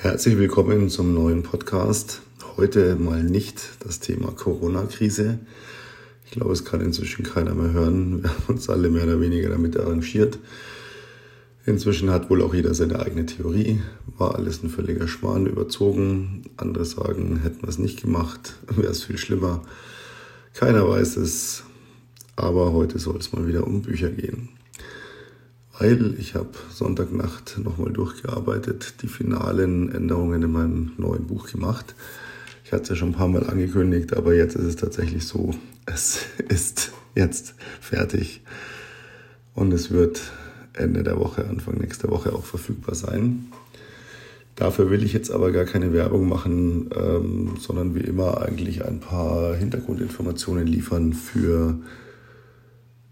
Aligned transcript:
Herzlich 0.00 0.38
willkommen 0.38 0.90
zum 0.90 1.12
neuen 1.12 1.42
Podcast. 1.42 2.22
Heute 2.56 2.94
mal 2.94 3.24
nicht 3.24 3.60
das 3.80 3.98
Thema 3.98 4.30
Corona-Krise. 4.30 5.40
Ich 6.24 6.30
glaube, 6.30 6.52
es 6.52 6.64
kann 6.64 6.80
inzwischen 6.80 7.24
keiner 7.24 7.52
mehr 7.52 7.72
hören. 7.72 8.22
Wir 8.22 8.30
haben 8.30 8.44
uns 8.46 8.70
alle 8.70 8.90
mehr 8.90 9.02
oder 9.02 9.20
weniger 9.20 9.48
damit 9.48 9.76
arrangiert. 9.76 10.38
Inzwischen 11.66 12.10
hat 12.10 12.30
wohl 12.30 12.42
auch 12.42 12.54
jeder 12.54 12.74
seine 12.74 13.00
eigene 13.00 13.26
Theorie. 13.26 13.80
War 14.16 14.36
alles 14.36 14.62
ein 14.62 14.70
völliger 14.70 15.08
Schmarrn, 15.08 15.46
überzogen. 15.46 16.44
Andere 16.56 16.84
sagen, 16.84 17.40
hätten 17.42 17.62
wir 17.62 17.68
es 17.68 17.78
nicht 17.78 18.00
gemacht, 18.00 18.54
wäre 18.68 18.92
es 18.92 19.02
viel 19.02 19.18
schlimmer. 19.18 19.64
Keiner 20.54 20.88
weiß 20.88 21.16
es. 21.16 21.64
Aber 22.36 22.72
heute 22.72 23.00
soll 23.00 23.16
es 23.16 23.32
mal 23.32 23.48
wieder 23.48 23.66
um 23.66 23.82
Bücher 23.82 24.10
gehen 24.10 24.48
weil 25.78 26.14
ich 26.18 26.34
habe 26.34 26.50
Sonntagnacht 26.70 27.58
nochmal 27.62 27.92
durchgearbeitet, 27.92 28.94
die 29.02 29.08
finalen 29.08 29.92
Änderungen 29.92 30.42
in 30.42 30.52
meinem 30.52 30.92
neuen 30.96 31.26
Buch 31.26 31.50
gemacht. 31.50 31.94
Ich 32.64 32.72
hatte 32.72 32.82
es 32.82 32.88
ja 32.90 32.96
schon 32.96 33.10
ein 33.10 33.14
paar 33.14 33.28
Mal 33.28 33.48
angekündigt, 33.48 34.16
aber 34.16 34.34
jetzt 34.34 34.56
ist 34.56 34.64
es 34.64 34.76
tatsächlich 34.76 35.26
so, 35.26 35.54
es 35.86 36.20
ist 36.48 36.92
jetzt 37.14 37.54
fertig 37.80 38.42
und 39.54 39.72
es 39.72 39.90
wird 39.90 40.20
Ende 40.72 41.02
der 41.02 41.18
Woche, 41.18 41.46
Anfang 41.48 41.78
nächster 41.78 42.10
Woche 42.10 42.32
auch 42.32 42.44
verfügbar 42.44 42.94
sein. 42.94 43.46
Dafür 44.54 44.90
will 44.90 45.04
ich 45.04 45.12
jetzt 45.12 45.30
aber 45.30 45.52
gar 45.52 45.64
keine 45.64 45.92
Werbung 45.92 46.28
machen, 46.28 46.90
ähm, 46.96 47.56
sondern 47.60 47.94
wie 47.94 48.00
immer 48.00 48.42
eigentlich 48.42 48.84
ein 48.84 48.98
paar 48.98 49.54
Hintergrundinformationen 49.54 50.66
liefern 50.66 51.12
für 51.12 51.78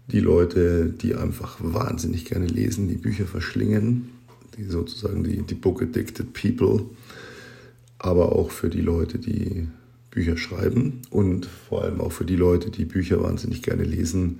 die 0.07 0.19
Leute, 0.19 0.85
die 0.89 1.15
einfach 1.15 1.57
wahnsinnig 1.59 2.25
gerne 2.25 2.47
lesen, 2.47 2.87
die 2.87 2.95
Bücher 2.95 3.25
verschlingen, 3.25 4.09
die 4.57 4.65
sozusagen 4.65 5.23
die, 5.23 5.41
die 5.41 5.55
Book 5.55 5.81
Addicted 5.81 6.33
People, 6.33 6.85
aber 7.99 8.31
auch 8.33 8.51
für 8.51 8.69
die 8.69 8.81
Leute, 8.81 9.19
die 9.19 9.67
Bücher 10.11 10.37
schreiben 10.37 11.01
und 11.09 11.45
vor 11.45 11.83
allem 11.83 12.01
auch 12.01 12.11
für 12.11 12.25
die 12.25 12.35
Leute, 12.35 12.71
die 12.71 12.85
Bücher 12.85 13.21
wahnsinnig 13.21 13.61
gerne 13.61 13.83
lesen 13.83 14.39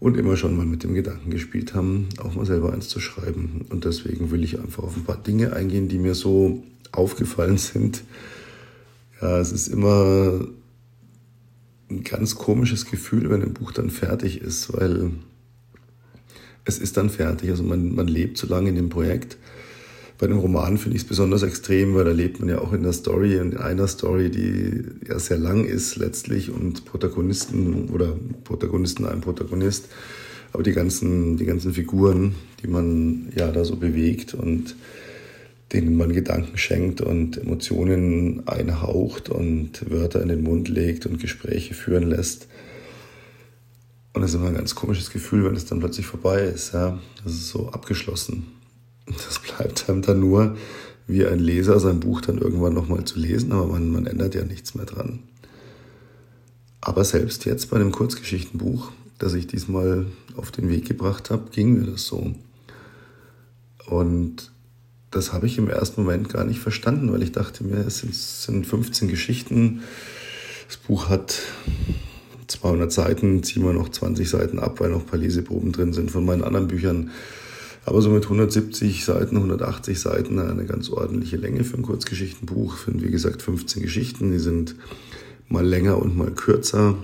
und 0.00 0.16
immer 0.16 0.36
schon 0.36 0.56
mal 0.56 0.66
mit 0.66 0.82
dem 0.82 0.94
Gedanken 0.94 1.30
gespielt 1.30 1.74
haben, 1.74 2.08
auch 2.18 2.34
mal 2.34 2.46
selber 2.46 2.72
eins 2.72 2.88
zu 2.88 3.00
schreiben. 3.00 3.64
Und 3.70 3.84
deswegen 3.84 4.30
will 4.30 4.44
ich 4.44 4.58
einfach 4.58 4.82
auf 4.82 4.96
ein 4.96 5.04
paar 5.04 5.22
Dinge 5.22 5.52
eingehen, 5.52 5.88
die 5.88 5.98
mir 5.98 6.14
so 6.14 6.62
aufgefallen 6.92 7.58
sind. 7.58 8.02
Ja, 9.20 9.38
es 9.38 9.52
ist 9.52 9.68
immer 9.68 10.46
ein 11.90 12.02
ganz 12.02 12.34
komisches 12.34 12.86
Gefühl, 12.90 13.30
wenn 13.30 13.42
ein 13.42 13.54
Buch 13.54 13.72
dann 13.72 13.90
fertig 13.90 14.40
ist, 14.40 14.72
weil 14.72 15.12
es 16.64 16.78
ist 16.78 16.96
dann 16.96 17.10
fertig. 17.10 17.50
Also 17.50 17.62
man, 17.62 17.94
man 17.94 18.08
lebt 18.08 18.38
so 18.38 18.46
lange 18.46 18.68
in 18.68 18.74
dem 18.74 18.88
Projekt. 18.88 19.36
Bei 20.18 20.26
einem 20.26 20.38
Roman 20.38 20.78
finde 20.78 20.96
ich 20.96 21.02
es 21.02 21.08
besonders 21.08 21.42
extrem, 21.42 21.94
weil 21.94 22.04
da 22.04 22.10
lebt 22.10 22.40
man 22.40 22.48
ja 22.48 22.58
auch 22.58 22.72
in 22.72 22.82
der 22.82 22.94
Story 22.94 23.38
und 23.38 23.52
in 23.52 23.58
einer 23.58 23.86
Story, 23.86 24.30
die 24.30 24.82
ja 25.06 25.18
sehr 25.18 25.38
lang 25.38 25.64
ist 25.64 25.96
letztlich 25.96 26.50
und 26.50 26.86
Protagonisten 26.86 27.90
oder 27.90 28.16
Protagonisten 28.44 29.04
ein 29.04 29.20
Protagonist, 29.20 29.88
aber 30.52 30.62
die 30.62 30.72
ganzen, 30.72 31.36
die 31.36 31.44
ganzen 31.44 31.74
Figuren, 31.74 32.34
die 32.62 32.66
man 32.66 33.30
ja 33.36 33.52
da 33.52 33.64
so 33.64 33.76
bewegt 33.76 34.32
und 34.32 34.74
denen 35.76 35.96
man 35.96 36.12
Gedanken 36.12 36.56
schenkt 36.56 37.02
und 37.02 37.36
Emotionen 37.36 38.48
einhaucht 38.48 39.28
und 39.28 39.90
Wörter 39.90 40.22
in 40.22 40.28
den 40.28 40.42
Mund 40.42 40.68
legt 40.68 41.04
und 41.04 41.20
Gespräche 41.20 41.74
führen 41.74 42.08
lässt. 42.08 42.48
Und 44.14 44.22
das 44.22 44.30
ist 44.30 44.36
immer 44.36 44.48
ein 44.48 44.54
ganz 44.54 44.74
komisches 44.74 45.10
Gefühl, 45.10 45.44
wenn 45.44 45.54
es 45.54 45.66
dann 45.66 45.80
plötzlich 45.80 46.06
vorbei 46.06 46.40
ist. 46.44 46.72
Ja? 46.72 46.98
Das 47.22 47.34
ist 47.34 47.48
so 47.48 47.68
abgeschlossen. 47.68 48.46
Das 49.06 49.38
bleibt 49.38 49.90
einem 49.90 50.00
dann 50.00 50.18
nur, 50.18 50.56
wie 51.06 51.26
ein 51.26 51.38
Leser 51.38 51.78
sein 51.78 52.00
Buch 52.00 52.22
dann 52.22 52.38
irgendwann 52.38 52.72
nochmal 52.72 53.04
zu 53.04 53.18
lesen, 53.18 53.52
aber 53.52 53.66
man, 53.66 53.90
man 53.90 54.06
ändert 54.06 54.34
ja 54.34 54.44
nichts 54.44 54.74
mehr 54.74 54.86
dran. 54.86 55.20
Aber 56.80 57.04
selbst 57.04 57.44
jetzt 57.44 57.68
bei 57.68 57.76
einem 57.76 57.92
Kurzgeschichtenbuch, 57.92 58.92
das 59.18 59.34
ich 59.34 59.46
diesmal 59.46 60.06
auf 60.36 60.50
den 60.50 60.70
Weg 60.70 60.86
gebracht 60.86 61.30
habe, 61.30 61.50
ging 61.50 61.74
mir 61.74 61.84
das 61.84 62.06
so. 62.06 62.34
Und 63.86 64.50
das 65.16 65.32
habe 65.32 65.46
ich 65.46 65.56
im 65.56 65.70
ersten 65.70 66.02
Moment 66.02 66.28
gar 66.28 66.44
nicht 66.44 66.60
verstanden, 66.60 67.10
weil 67.10 67.22
ich 67.22 67.32
dachte 67.32 67.64
mir, 67.64 67.78
es 67.78 68.04
sind, 68.44 68.66
15 68.66 69.08
Geschichten. 69.08 69.80
Das 70.68 70.76
Buch 70.76 71.08
hat 71.08 71.40
200 72.48 72.92
Seiten, 72.92 73.42
ziehen 73.42 73.64
wir 73.64 73.72
noch 73.72 73.88
20 73.88 74.28
Seiten 74.28 74.58
ab, 74.58 74.78
weil 74.78 74.90
noch 74.90 75.00
ein 75.00 75.06
paar 75.06 75.18
Leseproben 75.18 75.72
drin 75.72 75.94
sind 75.94 76.10
von 76.10 76.24
meinen 76.24 76.44
anderen 76.44 76.68
Büchern. 76.68 77.10
Aber 77.86 78.02
so 78.02 78.10
mit 78.10 78.24
170 78.24 79.04
Seiten, 79.04 79.36
180 79.36 79.98
Seiten 79.98 80.38
eine 80.38 80.66
ganz 80.66 80.90
ordentliche 80.90 81.38
Länge 81.38 81.64
für 81.64 81.78
ein 81.78 81.82
Kurzgeschichtenbuch. 81.82 82.76
Sind 82.76 83.02
wie 83.02 83.10
gesagt 83.10 83.40
15 83.40 83.82
Geschichten, 83.82 84.32
die 84.32 84.38
sind 84.38 84.74
mal 85.48 85.64
länger 85.64 85.96
und 85.96 86.14
mal 86.14 86.30
kürzer. 86.30 86.96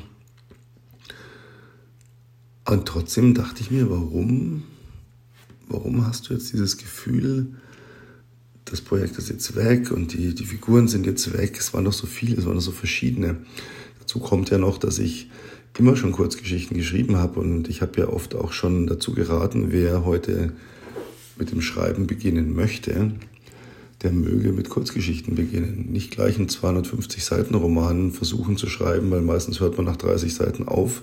Und 2.69 2.87
trotzdem 2.87 3.33
dachte 3.33 3.63
ich 3.63 3.71
mir, 3.71 3.89
warum, 3.89 4.65
warum 5.69 6.07
hast 6.07 6.29
du 6.29 6.35
jetzt 6.35 6.53
dieses 6.53 6.77
Gefühl, 6.77 7.55
das 8.73 8.81
Projekt 8.81 9.19
ist 9.19 9.29
jetzt 9.29 9.55
weg 9.55 9.91
und 9.91 10.15
die, 10.15 10.35
die 10.35 10.47
Figuren 10.47 10.89
sind 10.89 11.05
jetzt 11.05 11.37
weg. 11.37 11.59
Es 11.59 11.75
waren 11.75 11.85
noch 11.85 11.93
so 11.93 12.07
viele, 12.07 12.39
es 12.39 12.47
waren 12.47 12.55
noch 12.55 12.63
so 12.63 12.73
verschiedene. 12.73 13.37
Dazu 14.01 14.19
kommt 14.19 14.49
ja 14.49 14.57
noch, 14.57 14.79
dass 14.79 14.99
ich 14.99 15.29
immer 15.79 15.95
schon 15.95 16.13
Kurzgeschichten 16.13 16.79
geschrieben 16.79 17.17
habe 17.17 17.39
und 17.41 17.69
ich 17.69 17.83
habe 17.83 18.01
ja 18.01 18.09
oft 18.09 18.35
auch 18.35 18.53
schon 18.53 18.87
dazu 18.87 19.13
geraten, 19.13 19.73
wer 19.73 20.07
heute 20.07 20.53
mit 21.37 21.53
dem 21.53 21.61
Schreiben 21.61 22.07
beginnen 22.07 22.55
möchte, 22.55 23.13
der 24.03 24.13
möge 24.13 24.53
mit 24.53 24.71
Kurzgeschichten 24.71 25.35
beginnen. 25.35 25.89
Nicht 25.93 26.11
gleich 26.11 26.39
einen 26.39 26.49
250 26.49 27.27
Seiten 27.27 27.55
Roman 27.55 28.11
versuchen 28.11 28.57
zu 28.57 28.69
schreiben, 28.69 29.11
weil 29.11 29.21
meistens 29.21 29.61
hört 29.61 29.77
man 29.77 29.85
nach 29.85 29.97
30 29.97 30.33
Seiten 30.33 30.67
auf, 30.67 31.03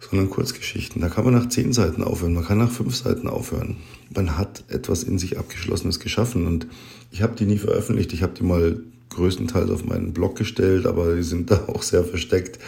sondern 0.00 0.30
Kurzgeschichten. 0.30 1.00
Da 1.00 1.08
kann 1.08 1.24
man 1.24 1.34
nach 1.34 1.48
zehn 1.48 1.72
Seiten 1.72 2.04
aufhören, 2.04 2.34
man 2.34 2.44
kann 2.44 2.58
nach 2.58 2.70
fünf 2.70 2.94
Seiten 2.94 3.28
aufhören. 3.28 3.76
Man 4.14 4.36
hat 4.36 4.64
etwas 4.68 5.02
in 5.02 5.18
sich 5.18 5.38
Abgeschlossenes 5.38 6.00
geschaffen 6.00 6.46
und 6.46 6.66
ich 7.10 7.22
habe 7.22 7.36
die 7.36 7.46
nie 7.46 7.58
veröffentlicht. 7.58 8.12
Ich 8.12 8.22
habe 8.22 8.34
die 8.34 8.44
mal 8.44 8.80
größtenteils 9.10 9.70
auf 9.70 9.84
meinen 9.84 10.12
Blog 10.12 10.36
gestellt, 10.36 10.86
aber 10.86 11.14
die 11.14 11.22
sind 11.22 11.50
da 11.50 11.64
auch 11.68 11.82
sehr 11.82 12.04
versteckt. 12.04 12.58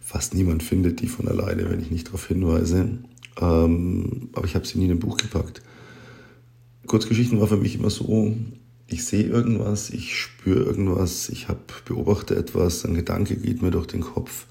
Fast 0.00 0.34
niemand 0.34 0.62
findet 0.62 1.00
die 1.00 1.08
von 1.08 1.28
alleine, 1.28 1.70
wenn 1.70 1.80
ich 1.80 1.90
nicht 1.90 2.08
darauf 2.08 2.26
hinweise. 2.26 2.98
Ähm, 3.40 4.28
aber 4.32 4.46
ich 4.46 4.54
habe 4.54 4.66
sie 4.66 4.78
nie 4.78 4.86
in 4.86 4.92
ein 4.92 5.00
Buch 5.00 5.16
gepackt. 5.16 5.62
Kurzgeschichten 6.86 7.40
war 7.40 7.48
für 7.48 7.56
mich 7.56 7.76
immer 7.76 7.90
so, 7.90 8.36
ich 8.86 9.04
sehe 9.04 9.24
irgendwas, 9.24 9.90
ich 9.90 10.18
spüre 10.18 10.62
irgendwas, 10.62 11.28
ich 11.30 11.48
habe 11.48 11.60
beobachte 11.84 12.36
etwas, 12.36 12.84
ein 12.84 12.94
Gedanke 12.94 13.36
geht 13.36 13.62
mir 13.62 13.70
durch 13.70 13.86
den 13.86 14.02
Kopf 14.02 14.46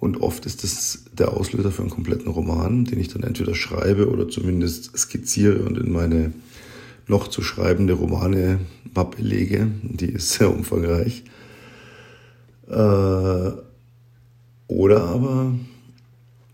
und 0.00 0.22
oft 0.22 0.46
ist 0.46 0.62
das 0.62 1.04
der 1.12 1.32
Auslöser 1.32 1.72
für 1.72 1.82
einen 1.82 1.90
kompletten 1.90 2.28
Roman, 2.28 2.84
den 2.84 3.00
ich 3.00 3.08
dann 3.08 3.24
entweder 3.24 3.54
schreibe 3.54 4.08
oder 4.08 4.28
zumindest 4.28 4.96
skizziere 4.96 5.64
und 5.64 5.76
in 5.76 5.90
meine 5.90 6.32
noch 7.08 7.28
zu 7.28 7.42
schreibende 7.42 7.94
Romane 7.94 8.60
Mappe 8.94 9.22
lege. 9.22 9.68
Die 9.82 10.10
ist 10.10 10.30
sehr 10.34 10.54
umfangreich. 10.54 11.24
Äh, 12.68 13.50
oder 14.68 15.04
aber, 15.04 15.54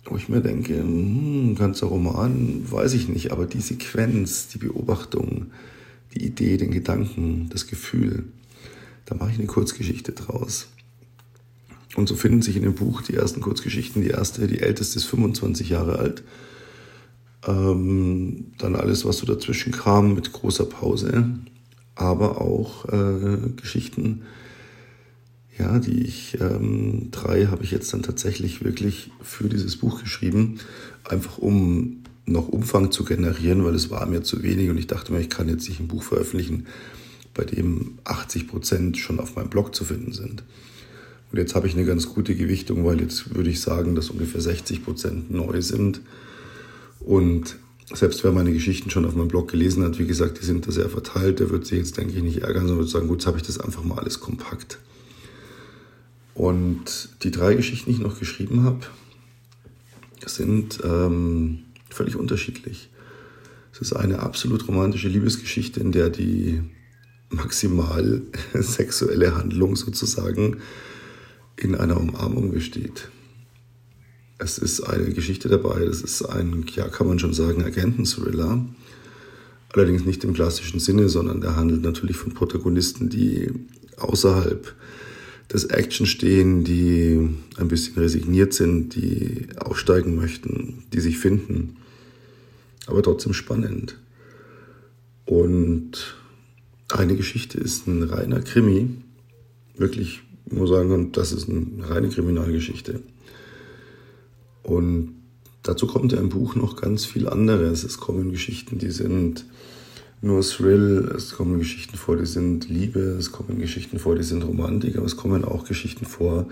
wo 0.05 0.17
ich 0.17 0.29
mir 0.29 0.41
denke, 0.41 0.79
hm, 0.79 1.51
ein 1.51 1.55
ganzer 1.57 1.89
Roman, 1.89 2.63
weiß 2.71 2.95
ich 2.95 3.09
nicht, 3.09 3.33
aber 3.33 3.47
die 3.47 3.61
Sequenz, 3.61 4.49
die 4.49 4.59
Beobachtung, 4.59 5.47
die 6.15 6.25
Idee, 6.25 6.57
den 6.57 6.71
Gedanken, 6.71 7.49
das 7.53 7.67
Gefühl, 7.67 8.25
da 9.07 9.17
mache 9.17 9.33
ich 9.33 9.39
eine 9.39 9.49
Kurzgeschichte 9.49 10.13
draus. 10.13 10.69
Und 11.97 12.09
so 12.09 12.17
finden 12.17 12.43
sich 12.43 12.57
in 12.57 12.63
dem 12.63 12.75
Buch 12.75 13.03
die 13.03 13.15
ersten 13.15 13.41
Kurzgeschichten. 13.41 14.03
Die 14.03 14.09
erste, 14.09 14.47
die 14.47 14.61
älteste 14.61 14.99
ist 14.99 15.05
25 15.05 15.69
Jahre 15.69 15.99
alt. 15.99 16.25
Ähm, 17.47 18.53
dann 18.59 18.75
alles, 18.75 19.05
was 19.05 19.19
so 19.19 19.27
dazwischen 19.27 19.73
kam 19.73 20.15
mit 20.15 20.33
großer 20.33 20.67
Pause. 20.67 21.29
Aber 21.95 22.41
auch 22.41 22.87
äh, 22.87 23.39
Geschichten, 23.57 24.23
ja, 25.59 25.79
die 25.79 26.03
ich, 26.03 26.41
ähm, 26.41 27.09
drei 27.13 27.47
habe 27.47 27.63
ich 27.63 27.71
jetzt 27.71 27.93
dann 27.93 28.03
tatsächlich 28.03 28.65
wirklich 28.65 29.13
für 29.23 29.49
dieses 29.49 29.77
Buch 29.77 30.01
geschrieben. 30.01 30.59
Einfach 31.05 31.39
um 31.39 32.03
noch 32.27 32.49
Umfang 32.49 32.91
zu 32.91 33.05
generieren, 33.05 33.65
weil 33.65 33.75
es 33.75 33.91
war 33.91 34.07
mir 34.07 34.23
zu 34.23 34.43
wenig 34.43 34.71
und 34.71 34.79
ich 34.79 34.87
dachte 34.87 35.13
mir, 35.13 35.21
ich 35.21 35.29
kann 35.29 35.49
jetzt 35.49 35.69
nicht 35.69 35.79
ein 35.79 35.89
Buch 35.89 36.03
veröffentlichen, 36.03 36.67
bei 37.35 37.45
dem 37.45 37.99
80 38.05 38.49
Prozent 38.49 38.97
schon 38.97 39.21
auf 39.21 39.37
meinem 39.37 39.51
Blog 39.51 39.75
zu 39.75 39.85
finden 39.85 40.13
sind. 40.13 40.43
Und 41.35 41.41
jetzt 41.41 41.57
habe 41.57 41.67
ich 41.67 41.75
eine 41.75 41.85
ganz 41.85 42.09
gute 42.09 42.37
Gewichtung, 42.37 42.85
weil 42.85 43.01
jetzt 43.01 43.35
würde 43.35 43.51
ich 43.51 43.61
sagen, 43.61 43.97
dass 43.97 44.09
ungefähr 44.09 44.41
60 44.41 44.85
Prozent 44.85 45.33
neu 45.33 45.61
sind. 45.63 46.01
Und 47.01 47.57
selbst 47.93 48.23
wer 48.23 48.31
meine 48.31 48.53
Geschichten 48.53 48.89
schon 48.89 49.05
auf 49.05 49.17
meinem 49.17 49.27
Blog 49.27 49.51
gelesen 49.51 49.83
hat, 49.83 49.99
wie 49.99 50.07
gesagt, 50.07 50.41
die 50.41 50.45
sind 50.45 50.65
da 50.65 50.71
sehr 50.71 50.89
verteilt, 50.89 51.41
der 51.41 51.51
wird 51.51 51.67
sich 51.67 51.79
jetzt, 51.79 51.97
denke 51.97 52.15
ich, 52.15 52.23
nicht 52.23 52.43
ärgern, 52.43 52.69
sondern 52.69 52.79
wird 52.79 52.89
sagen, 52.89 53.09
gut, 53.09 53.19
jetzt 53.19 53.27
habe 53.27 53.39
ich 53.39 53.43
das 53.43 53.59
einfach 53.59 53.83
mal 53.83 53.99
alles 53.99 54.21
kompakt. 54.21 54.79
Und 56.35 57.09
die 57.25 57.33
drei 57.33 57.57
Geschichten, 57.57 57.91
die 57.91 57.97
ich 57.97 58.01
noch 58.01 58.21
geschrieben 58.21 58.63
habe, 58.63 58.87
sind 60.25 60.79
ähm, 60.85 61.65
völlig 61.91 62.15
unterschiedlich. 62.15 62.91
Es 63.73 63.81
ist 63.81 63.93
eine 63.93 64.21
absolut 64.21 64.69
romantische 64.69 65.09
Liebesgeschichte, 65.09 65.81
in 65.81 65.91
der 65.91 66.11
die 66.11 66.61
maximal 67.29 68.23
sexuelle 68.55 69.35
Handlung 69.35 69.75
sozusagen 69.75 70.59
in 71.57 71.75
einer 71.75 72.01
Umarmung 72.01 72.51
besteht. 72.51 73.09
Es 74.39 74.59
ist 74.59 74.81
eine 74.83 75.11
Geschichte 75.13 75.49
dabei, 75.49 75.85
das 75.85 76.03
ist 76.03 76.23
ein, 76.23 76.65
ja, 76.75 76.89
kann 76.89 77.07
man 77.07 77.19
schon 77.19 77.35
sagen, 77.35 77.63
Agenten-Thriller. 77.63 78.65
Allerdings 79.73 80.05
nicht 80.05 80.23
im 80.25 80.35
klassischen 80.35 80.81
Sinne, 80.81 81.09
sondern 81.09 81.41
der 81.41 81.57
handelt 81.57 81.83
natürlich 81.83 82.17
von 82.17 82.35
Protagonisten, 82.35 83.09
die 83.09 83.51
außerhalb 83.97 84.75
des 85.53 85.65
Action 85.65 86.07
stehen, 86.07 86.65
die 86.65 87.29
ein 87.57 87.69
bisschen 87.69 87.97
resigniert 87.97 88.55
sind, 88.55 88.95
die 88.95 89.49
aufsteigen 89.57 90.17
möchten, 90.17 90.85
die 90.93 91.01
sich 91.01 91.19
finden, 91.19 91.77
aber 92.87 93.03
trotzdem 93.03 93.35
spannend. 93.35 93.99
Und 95.27 96.17
eine 96.93 97.17
Geschichte 97.17 97.59
ist 97.59 97.87
ein 97.87 98.03
reiner 98.03 98.41
Krimi, 98.41 98.91
wirklich, 99.77 100.23
muss 100.55 100.71
sagen, 100.71 101.13
das 101.13 101.33
ist 101.33 101.49
eine 101.49 101.89
reine 101.89 102.09
Kriminalgeschichte. 102.09 103.01
Und 104.63 105.15
dazu 105.63 105.87
kommt 105.87 106.13
ja 106.13 106.19
im 106.19 106.29
Buch 106.29 106.55
noch 106.55 106.77
ganz 106.77 107.05
viel 107.05 107.29
anderes. 107.29 107.85
Es 107.85 107.99
kommen 107.99 108.31
Geschichten, 108.31 108.79
die 108.79 108.91
sind 108.91 109.45
nur 110.23 110.41
Thrill, 110.41 111.13
es 111.15 111.35
kommen 111.35 111.59
Geschichten 111.59 111.97
vor, 111.97 112.17
die 112.17 112.27
sind 112.27 112.69
Liebe, 112.69 113.01
es 113.01 113.31
kommen 113.31 113.59
Geschichten 113.59 113.99
vor, 113.99 114.15
die 114.17 114.23
sind 114.23 114.43
Romantik, 114.43 114.97
aber 114.97 115.07
es 115.07 115.17
kommen 115.17 115.45
auch 115.45 115.67
Geschichten 115.67 116.07
vor, 116.07 116.47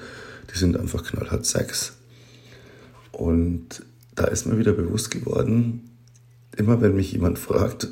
die 0.52 0.58
sind 0.58 0.76
einfach 0.76 1.04
knallhart 1.04 1.46
Sex. 1.46 1.94
Und 3.12 3.82
da 4.14 4.24
ist 4.24 4.46
mir 4.46 4.58
wieder 4.58 4.72
bewusst 4.72 5.10
geworden, 5.10 5.88
immer 6.56 6.80
wenn 6.82 6.94
mich 6.94 7.12
jemand 7.12 7.38
fragt, 7.38 7.88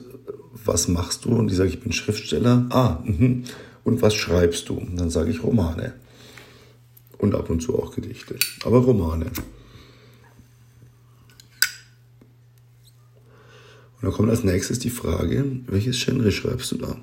was 0.65 0.89
machst 0.89 1.25
du? 1.25 1.31
Und 1.31 1.51
ich 1.51 1.57
sage, 1.57 1.71
ich 1.71 1.81
bin 1.81 1.93
Schriftsteller. 1.93 2.67
Ah, 2.71 3.03
mh. 3.05 3.45
Und 3.85 4.03
was 4.03 4.15
schreibst 4.15 4.69
du? 4.69 4.75
Und 4.75 4.97
dann 4.97 5.11
sage 5.11 5.31
ich 5.31 5.43
Romane. 5.43 5.95
Und 7.19 7.35
ab 7.35 7.51
und 7.51 7.61
zu 7.61 7.79
auch 7.79 7.95
Gedichte, 7.95 8.37
aber 8.65 8.79
Romane. 8.79 9.27
Und 14.01 14.07
dann 14.07 14.13
kommt 14.13 14.31
als 14.31 14.45
nächstes 14.45 14.79
die 14.79 14.91
Frage, 14.91 15.45
welches 15.67 16.03
Genre 16.03 16.33
schreibst 16.33 16.73
du 16.73 16.79
da? 16.79 16.97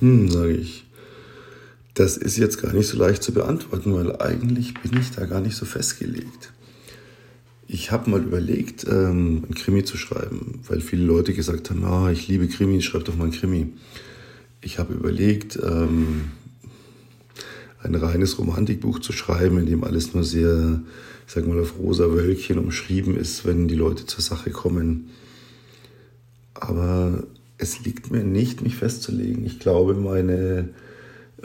Hm, 0.00 0.30
sage 0.30 0.52
ich. 0.52 0.84
Das 1.94 2.16
ist 2.16 2.36
jetzt 2.36 2.60
gar 2.60 2.72
nicht 2.74 2.88
so 2.88 2.98
leicht 2.98 3.22
zu 3.22 3.32
beantworten, 3.32 3.94
weil 3.94 4.20
eigentlich 4.20 4.74
bin 4.74 5.00
ich 5.00 5.12
da 5.12 5.26
gar 5.26 5.40
nicht 5.40 5.56
so 5.56 5.64
festgelegt. 5.64 6.52
Ich 7.66 7.92
habe 7.92 8.10
mal 8.10 8.22
überlegt, 8.22 8.84
ähm, 8.86 9.44
ein 9.48 9.54
Krimi 9.54 9.84
zu 9.84 9.96
schreiben, 9.96 10.60
weil 10.68 10.80
viele 10.80 11.04
Leute 11.04 11.32
gesagt 11.32 11.70
haben, 11.70 11.84
ah, 11.84 12.10
ich 12.10 12.28
liebe 12.28 12.48
Krimi, 12.48 12.82
schreib 12.82 13.04
doch 13.04 13.16
mal 13.16 13.26
ein 13.26 13.30
Krimi. 13.30 13.72
Ich 14.64 14.78
habe 14.78 14.94
überlegt, 14.94 15.58
ähm, 15.62 16.32
ein 17.82 17.94
reines 17.94 18.38
Romantikbuch 18.38 18.98
zu 18.98 19.12
schreiben, 19.12 19.58
in 19.58 19.66
dem 19.66 19.84
alles 19.84 20.14
nur 20.14 20.24
sehr 20.24 20.80
ich 21.26 21.32
sag 21.32 21.46
mal, 21.46 21.60
auf 21.60 21.78
rosa 21.78 22.10
Wölkchen 22.10 22.58
umschrieben 22.58 23.16
ist, 23.16 23.44
wenn 23.44 23.68
die 23.68 23.74
Leute 23.74 24.06
zur 24.06 24.20
Sache 24.20 24.50
kommen. 24.50 25.10
Aber 26.54 27.24
es 27.58 27.80
liegt 27.84 28.10
mir 28.10 28.24
nicht, 28.24 28.62
mich 28.62 28.76
festzulegen. 28.76 29.44
Ich 29.44 29.58
glaube, 29.58 29.94
meine, 29.94 30.70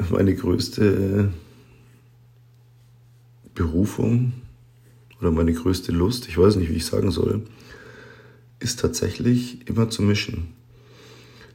meine 0.10 0.36
größte 0.36 1.30
Berufung 3.56 4.34
oder 5.20 5.32
meine 5.32 5.54
größte 5.54 5.92
Lust, 5.92 6.28
ich 6.28 6.38
weiß 6.38 6.58
nicht, 6.58 6.70
wie 6.70 6.76
ich 6.76 6.86
sagen 6.86 7.12
soll, 7.12 7.44
ist 8.60 8.80
tatsächlich 8.80 9.68
immer 9.68 9.90
zu 9.90 10.02
mischen. 10.02 10.54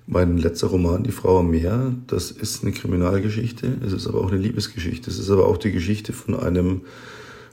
Mein 0.06 0.36
letzter 0.36 0.66
Roman, 0.66 1.02
Die 1.02 1.12
Frau 1.12 1.38
am 1.40 1.50
Meer, 1.50 1.94
das 2.06 2.30
ist 2.30 2.62
eine 2.62 2.72
Kriminalgeschichte, 2.72 3.78
es 3.84 3.94
ist 3.94 4.06
aber 4.06 4.20
auch 4.20 4.30
eine 4.30 4.40
Liebesgeschichte, 4.40 5.08
es 5.08 5.18
ist 5.18 5.30
aber 5.30 5.46
auch 5.46 5.56
die 5.56 5.72
Geschichte 5.72 6.12
von 6.12 6.36
einem 6.36 6.82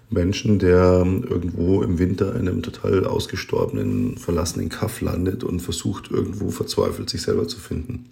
Menschen, 0.10 0.60
der 0.60 1.06
irgendwo 1.06 1.82
im 1.82 1.98
Winter 1.98 2.36
in 2.36 2.50
einem 2.50 2.62
total 2.62 3.06
ausgestorbenen, 3.06 4.18
verlassenen 4.18 4.68
Kaff 4.68 5.00
landet 5.00 5.46
und 5.46 5.62
versucht 5.62 6.12
irgendwo 6.12 6.52
verzweifelt 6.52 7.10
sich 7.10 7.22
selber 7.22 7.48
zu 7.48 7.58
finden. 7.58 8.08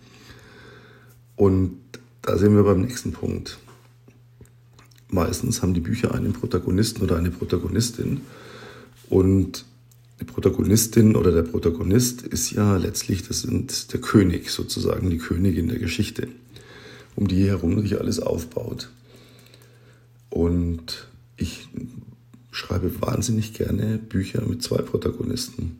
Und 1.35 1.77
da 2.21 2.37
sind 2.37 2.55
wir 2.55 2.63
beim 2.63 2.81
nächsten 2.81 3.11
Punkt. 3.11 3.59
Meistens 5.09 5.61
haben 5.61 5.73
die 5.73 5.81
Bücher 5.81 6.13
einen 6.13 6.31
Protagonisten 6.31 7.03
oder 7.03 7.17
eine 7.17 7.31
Protagonistin 7.31 8.21
und 9.09 9.65
die 10.19 10.25
Protagonistin 10.25 11.15
oder 11.15 11.31
der 11.31 11.43
Protagonist 11.43 12.21
ist 12.23 12.51
ja 12.51 12.77
letztlich, 12.77 13.27
das 13.27 13.41
sind 13.41 13.93
der 13.93 14.01
König 14.01 14.49
sozusagen, 14.49 15.09
die 15.09 15.17
Königin 15.17 15.69
der 15.69 15.79
Geschichte, 15.79 16.27
um 17.15 17.27
die 17.27 17.47
herum 17.47 17.81
sich 17.81 17.99
alles 17.99 18.19
aufbaut. 18.19 18.89
Und 20.29 21.07
ich 21.37 21.69
schreibe 22.51 23.01
wahnsinnig 23.01 23.53
gerne 23.53 23.97
Bücher 23.97 24.41
mit 24.45 24.61
zwei 24.61 24.81
Protagonisten. 24.81 25.79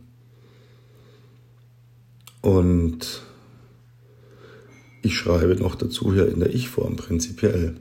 Und 2.42 3.21
ich 5.01 5.18
schreibe 5.18 5.56
noch 5.56 5.75
dazu 5.75 6.13
ja 6.13 6.25
in 6.25 6.39
der 6.39 6.53
Ich-Form 6.53 6.95
prinzipiell. 6.95 7.75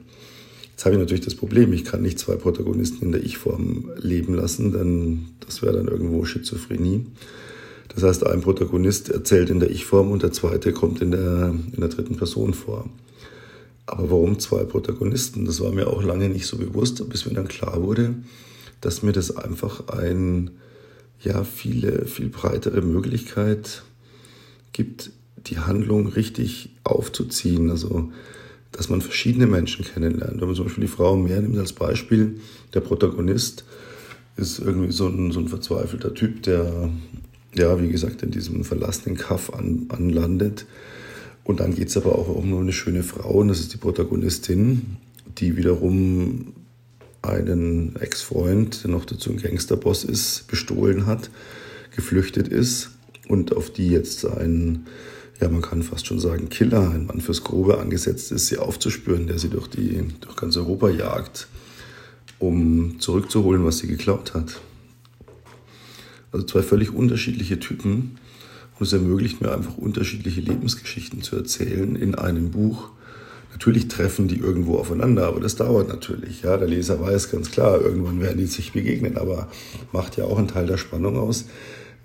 Jetzt 0.79 0.85
habe 0.85 0.95
ich 0.95 1.01
natürlich 1.01 1.25
das 1.25 1.35
Problem, 1.35 1.73
ich 1.73 1.83
kann 1.83 2.01
nicht 2.01 2.19
zwei 2.19 2.37
Protagonisten 2.37 3.03
in 3.03 3.11
der 3.11 3.21
Ich-Form 3.21 3.91
leben 3.97 4.33
lassen, 4.33 4.71
denn 4.71 5.25
das 5.45 5.61
wäre 5.61 5.73
dann 5.73 5.89
irgendwo 5.89 6.23
Schizophrenie. 6.23 7.05
Das 7.89 8.03
heißt, 8.03 8.25
ein 8.25 8.39
Protagonist 8.39 9.09
erzählt 9.09 9.49
in 9.49 9.59
der 9.59 9.71
Ich-Form 9.71 10.09
und 10.09 10.23
der 10.23 10.31
zweite 10.31 10.71
kommt 10.71 11.01
in 11.01 11.11
der, 11.11 11.53
in 11.73 11.81
der 11.81 11.89
dritten 11.89 12.15
Person 12.15 12.53
vor. 12.53 12.89
Aber 13.87 14.09
warum 14.09 14.39
zwei 14.39 14.63
Protagonisten? 14.63 15.43
Das 15.43 15.59
war 15.59 15.73
mir 15.73 15.87
auch 15.87 16.01
lange 16.01 16.29
nicht 16.29 16.47
so 16.47 16.55
bewusst, 16.55 17.09
bis 17.09 17.25
mir 17.25 17.33
dann 17.33 17.49
klar 17.49 17.83
wurde, 17.83 18.15
dass 18.79 19.03
mir 19.03 19.11
das 19.11 19.35
einfach 19.35 19.89
ein, 19.89 20.51
ja, 21.19 21.43
viele, 21.43 22.05
viel 22.05 22.29
breitere 22.29 22.81
Möglichkeit 22.81 23.83
gibt, 24.71 25.11
die 25.45 25.59
Handlung 25.59 26.07
richtig 26.07 26.69
aufzuziehen. 26.85 27.69
Also, 27.69 28.13
dass 28.71 28.89
man 28.89 29.01
verschiedene 29.01 29.47
Menschen 29.47 29.85
kennenlernt. 29.85 30.39
Wenn 30.39 30.47
man 30.47 30.55
zum 30.55 30.65
Beispiel 30.65 30.85
die 30.85 30.91
Frau 30.91 31.15
mehr 31.15 31.41
nimmt 31.41 31.57
als 31.57 31.73
Beispiel, 31.73 32.39
der 32.73 32.81
Protagonist 32.81 33.65
ist 34.37 34.59
irgendwie 34.59 34.91
so 34.91 35.07
ein, 35.07 35.31
so 35.31 35.39
ein 35.39 35.47
verzweifelter 35.47 36.13
Typ, 36.13 36.43
der, 36.43 36.89
ja, 37.55 37.81
wie 37.81 37.89
gesagt, 37.89 38.23
in 38.23 38.31
diesem 38.31 38.63
verlassenen 38.63 39.17
Kaff 39.17 39.53
an, 39.53 39.87
anlandet 39.89 40.65
und 41.43 41.59
dann 41.59 41.73
geht 41.73 41.89
es 41.89 41.97
aber 41.97 42.13
auch 42.17 42.27
um 42.27 42.57
eine 42.59 42.71
schöne 42.71 43.03
Frau, 43.03 43.39
und 43.39 43.47
das 43.47 43.59
ist 43.59 43.73
die 43.73 43.77
Protagonistin, 43.77 44.97
die 45.39 45.57
wiederum 45.57 46.53
einen 47.21 47.95
Ex-Freund, 47.95 48.83
der 48.83 48.91
noch 48.91 49.05
dazu 49.05 49.31
ein 49.31 49.37
Gangsterboss 49.37 50.03
ist, 50.03 50.47
bestohlen 50.47 51.05
hat, 51.05 51.29
geflüchtet 51.95 52.47
ist 52.47 52.91
und 53.27 53.55
auf 53.55 53.71
die 53.71 53.89
jetzt 53.89 54.25
ein, 54.25 54.85
ja, 55.41 55.49
man 55.49 55.61
kann 55.61 55.83
fast 55.83 56.05
schon 56.05 56.19
sagen, 56.19 56.49
Killer, 56.49 56.89
ein 56.89 57.05
Mann 57.05 57.21
fürs 57.21 57.43
Grobe 57.43 57.77
angesetzt 57.77 58.31
ist, 58.31 58.47
sie 58.47 58.57
aufzuspüren, 58.57 59.27
der 59.27 59.39
sie 59.39 59.49
durch, 59.49 59.67
die, 59.67 60.03
durch 60.19 60.35
ganz 60.35 60.57
Europa 60.57 60.89
jagt, 60.89 61.47
um 62.39 62.99
zurückzuholen, 62.99 63.63
was 63.63 63.77
sie 63.77 63.87
geklaut 63.87 64.33
hat. 64.33 64.59
Also 66.31 66.45
zwei 66.45 66.61
völlig 66.61 66.93
unterschiedliche 66.93 67.59
Typen, 67.59 68.17
und 68.79 68.85
es 68.85 68.93
ermöglicht 68.93 69.41
mir 69.41 69.51
einfach 69.51 69.77
unterschiedliche 69.77 70.39
Lebensgeschichten 70.39 71.21
zu 71.21 71.35
erzählen 71.35 71.97
in 71.97 72.15
einem 72.15 72.51
Buch. 72.51 72.89
Natürlich 73.51 73.89
treffen 73.89 74.29
die 74.29 74.37
irgendwo 74.37 74.77
aufeinander, 74.77 75.27
aber 75.27 75.41
das 75.41 75.57
dauert 75.57 75.89
natürlich. 75.89 76.43
Ja, 76.43 76.55
der 76.55 76.67
Leser 76.67 77.01
weiß 77.01 77.29
ganz 77.29 77.51
klar, 77.51 77.81
irgendwann 77.81 78.21
werden 78.21 78.37
die 78.37 78.45
sich 78.45 78.71
begegnen, 78.71 79.17
aber 79.17 79.49
macht 79.91 80.15
ja 80.15 80.23
auch 80.23 80.37
einen 80.37 80.47
Teil 80.47 80.65
der 80.65 80.77
Spannung 80.77 81.17
aus. 81.17 81.45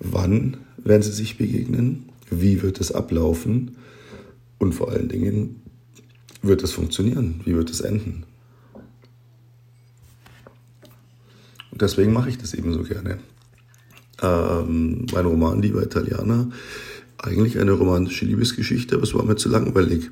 Wann 0.00 0.56
werden 0.78 1.02
sie 1.02 1.12
sich 1.12 1.38
begegnen? 1.38 2.08
Wie 2.30 2.62
wird 2.62 2.80
es 2.80 2.92
ablaufen? 2.92 3.76
Und 4.58 4.74
vor 4.74 4.90
allen 4.90 5.08
Dingen, 5.08 5.62
wird 6.42 6.62
es 6.62 6.72
funktionieren? 6.72 7.40
Wie 7.44 7.54
wird 7.54 7.70
es 7.70 7.80
enden? 7.80 8.24
Und 11.70 11.82
deswegen 11.82 12.12
mache 12.12 12.28
ich 12.28 12.38
das 12.38 12.54
eben 12.54 12.72
so 12.72 12.82
gerne 12.82 13.18
ähm, 14.22 15.06
mein 15.12 15.26
Roman 15.26 15.60
Lieber 15.62 15.82
Italiener 15.82 16.48
eigentlich 17.18 17.58
eine 17.58 17.72
romantische 17.72 18.26
Liebesgeschichte, 18.26 18.96
aber 18.96 19.04
es 19.04 19.14
war 19.14 19.24
mir 19.24 19.36
zu 19.36 19.48
langweilig. 19.48 20.10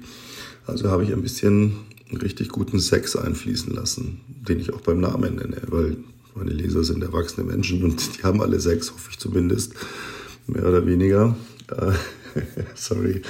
Also 0.66 0.90
habe 0.90 1.04
ich 1.04 1.12
ein 1.12 1.22
bisschen 1.22 1.72
einen 2.08 2.20
richtig 2.20 2.48
guten 2.48 2.78
Sex 2.80 3.16
einfließen 3.16 3.72
lassen, 3.74 4.20
den 4.28 4.60
ich 4.60 4.72
auch 4.72 4.80
beim 4.80 5.00
Namen 5.00 5.36
nenne, 5.36 5.60
weil 5.66 5.96
meine 6.34 6.50
Leser 6.50 6.84
sind 6.84 7.02
erwachsene 7.02 7.46
Menschen 7.46 7.82
und 7.84 8.16
die 8.16 8.22
haben 8.22 8.40
alle 8.40 8.60
Sex, 8.60 8.92
hoffe 8.92 9.10
ich 9.10 9.18
zumindest, 9.18 9.74
mehr 10.46 10.66
oder 10.66 10.86
weniger. 10.86 11.36
Äh, 11.70 11.92
sorry. 12.74 13.22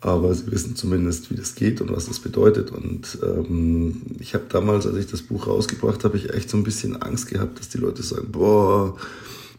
Aber 0.00 0.34
sie 0.34 0.50
wissen 0.52 0.76
zumindest, 0.76 1.30
wie 1.30 1.36
das 1.36 1.54
geht 1.54 1.80
und 1.80 1.90
was 1.90 2.06
das 2.06 2.20
bedeutet. 2.20 2.70
Und 2.70 3.18
ähm, 3.22 4.02
ich 4.20 4.34
habe 4.34 4.44
damals, 4.48 4.86
als 4.86 4.96
ich 4.96 5.06
das 5.06 5.22
Buch 5.22 5.46
rausgebracht 5.46 6.04
habe, 6.04 6.16
ich 6.16 6.32
echt 6.32 6.50
so 6.50 6.56
ein 6.56 6.64
bisschen 6.64 7.00
Angst 7.00 7.28
gehabt, 7.28 7.58
dass 7.58 7.70
die 7.70 7.78
Leute 7.78 8.02
sagen, 8.02 8.30
boah, 8.30 8.96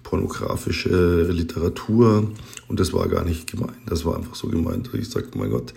pornografische 0.03 1.23
Literatur 1.23 2.31
und 2.69 2.79
das 2.79 2.93
war 2.93 3.09
gar 3.09 3.25
nicht 3.25 3.51
gemeint. 3.51 3.77
Das 3.87 4.05
war 4.05 4.15
einfach 4.15 4.35
so 4.35 4.47
gemeint. 4.47 4.89
Ich 4.93 5.09
sagte, 5.09 5.37
mein 5.37 5.49
Gott, 5.49 5.73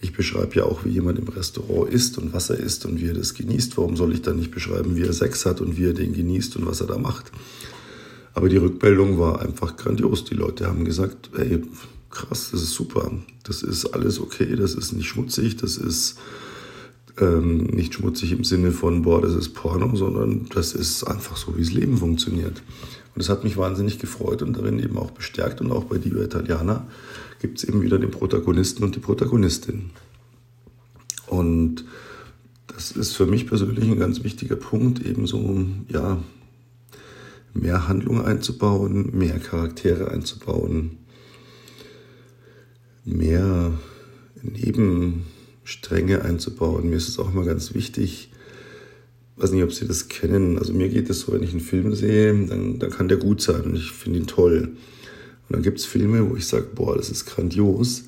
ich 0.00 0.14
beschreibe 0.14 0.54
ja 0.54 0.64
auch, 0.64 0.84
wie 0.84 0.90
jemand 0.90 1.18
im 1.18 1.28
Restaurant 1.28 1.92
isst 1.92 2.16
und 2.16 2.32
was 2.32 2.48
er 2.48 2.58
isst 2.58 2.86
und 2.86 3.00
wie 3.00 3.08
er 3.08 3.14
das 3.14 3.34
genießt. 3.34 3.76
Warum 3.76 3.96
soll 3.96 4.14
ich 4.14 4.22
dann 4.22 4.36
nicht 4.36 4.50
beschreiben, 4.50 4.96
wie 4.96 5.02
er 5.02 5.12
Sex 5.12 5.44
hat 5.44 5.60
und 5.60 5.76
wie 5.76 5.86
er 5.86 5.94
den 5.94 6.14
genießt 6.14 6.56
und 6.56 6.66
was 6.66 6.80
er 6.80 6.86
da 6.86 6.96
macht? 6.96 7.32
Aber 8.36 8.50
die 8.50 8.58
Rückmeldung 8.58 9.18
war 9.18 9.40
einfach 9.40 9.78
grandios. 9.78 10.24
Die 10.24 10.34
Leute 10.34 10.66
haben 10.66 10.84
gesagt, 10.84 11.30
hey, 11.34 11.62
krass, 12.10 12.50
das 12.52 12.60
ist 12.60 12.74
super. 12.74 13.10
Das 13.44 13.62
ist 13.62 13.86
alles 13.86 14.20
okay, 14.20 14.56
das 14.56 14.74
ist 14.74 14.92
nicht 14.92 15.06
schmutzig, 15.06 15.56
das 15.56 15.78
ist 15.78 16.18
ähm, 17.18 17.64
nicht 17.64 17.94
schmutzig 17.94 18.32
im 18.32 18.44
Sinne 18.44 18.72
von, 18.72 19.00
boah, 19.00 19.22
das 19.22 19.34
ist 19.34 19.54
Porno, 19.54 19.96
sondern 19.96 20.50
das 20.54 20.74
ist 20.74 21.02
einfach 21.04 21.38
so, 21.38 21.56
wie 21.56 21.62
das 21.62 21.72
Leben 21.72 21.96
funktioniert. 21.96 22.62
Und 23.14 23.22
das 23.22 23.30
hat 23.30 23.42
mich 23.42 23.56
wahnsinnig 23.56 23.98
gefreut 23.98 24.42
und 24.42 24.54
darin 24.54 24.80
eben 24.80 24.98
auch 24.98 25.12
bestärkt. 25.12 25.62
Und 25.62 25.72
auch 25.72 25.84
bei 25.84 25.96
Dio 25.96 26.20
Italiana 26.20 26.86
gibt 27.40 27.56
es 27.56 27.64
eben 27.64 27.80
wieder 27.80 27.98
den 27.98 28.10
Protagonisten 28.10 28.84
und 28.84 28.96
die 28.96 29.00
Protagonistin. 29.00 29.92
Und 31.26 31.86
das 32.66 32.90
ist 32.90 33.16
für 33.16 33.24
mich 33.24 33.46
persönlich 33.46 33.86
ein 33.86 33.98
ganz 33.98 34.22
wichtiger 34.24 34.56
Punkt, 34.56 35.06
eben 35.06 35.26
so, 35.26 35.64
ja, 35.88 36.18
mehr 37.56 37.88
Handlung 37.88 38.24
einzubauen, 38.24 39.16
mehr 39.16 39.38
Charaktere 39.38 40.10
einzubauen, 40.10 40.98
mehr 43.04 43.72
Nebenstränge 44.42 46.22
einzubauen. 46.22 46.90
Mir 46.90 46.96
ist 46.96 47.08
es 47.08 47.18
auch 47.18 47.32
immer 47.32 47.44
ganz 47.44 47.74
wichtig, 47.74 48.30
weiß 49.36 49.52
nicht, 49.52 49.62
ob 49.62 49.72
Sie 49.72 49.86
das 49.86 50.08
kennen. 50.08 50.58
Also 50.58 50.72
mir 50.72 50.88
geht 50.88 51.10
es 51.10 51.20
so, 51.20 51.32
wenn 51.32 51.42
ich 51.42 51.50
einen 51.50 51.60
Film 51.60 51.94
sehe, 51.94 52.46
dann, 52.46 52.78
dann 52.78 52.90
kann 52.90 53.08
der 53.08 53.18
gut 53.18 53.40
sein 53.40 53.62
und 53.62 53.76
ich 53.76 53.92
finde 53.92 54.20
ihn 54.20 54.26
toll. 54.26 54.70
Und 55.48 55.54
dann 55.54 55.62
gibt 55.62 55.78
es 55.78 55.84
Filme, 55.84 56.28
wo 56.28 56.36
ich 56.36 56.46
sage, 56.46 56.66
boah, 56.74 56.96
das 56.96 57.10
ist 57.10 57.26
grandios, 57.26 58.04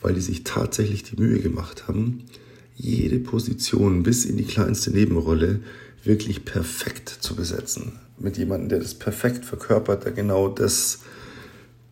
weil 0.00 0.14
die 0.14 0.20
sich 0.20 0.44
tatsächlich 0.44 1.02
die 1.04 1.20
Mühe 1.20 1.38
gemacht 1.38 1.88
haben, 1.88 2.24
jede 2.76 3.18
Position 3.18 4.02
bis 4.02 4.24
in 4.24 4.36
die 4.36 4.44
kleinste 4.44 4.90
Nebenrolle 4.90 5.60
wirklich 6.04 6.44
perfekt 6.44 7.08
zu 7.08 7.36
besetzen. 7.36 7.92
Mit 8.22 8.38
jemandem, 8.38 8.68
der 8.68 8.78
das 8.78 8.94
perfekt 8.94 9.44
verkörpert, 9.44 10.04
der 10.04 10.12
genau 10.12 10.48
das 10.48 11.00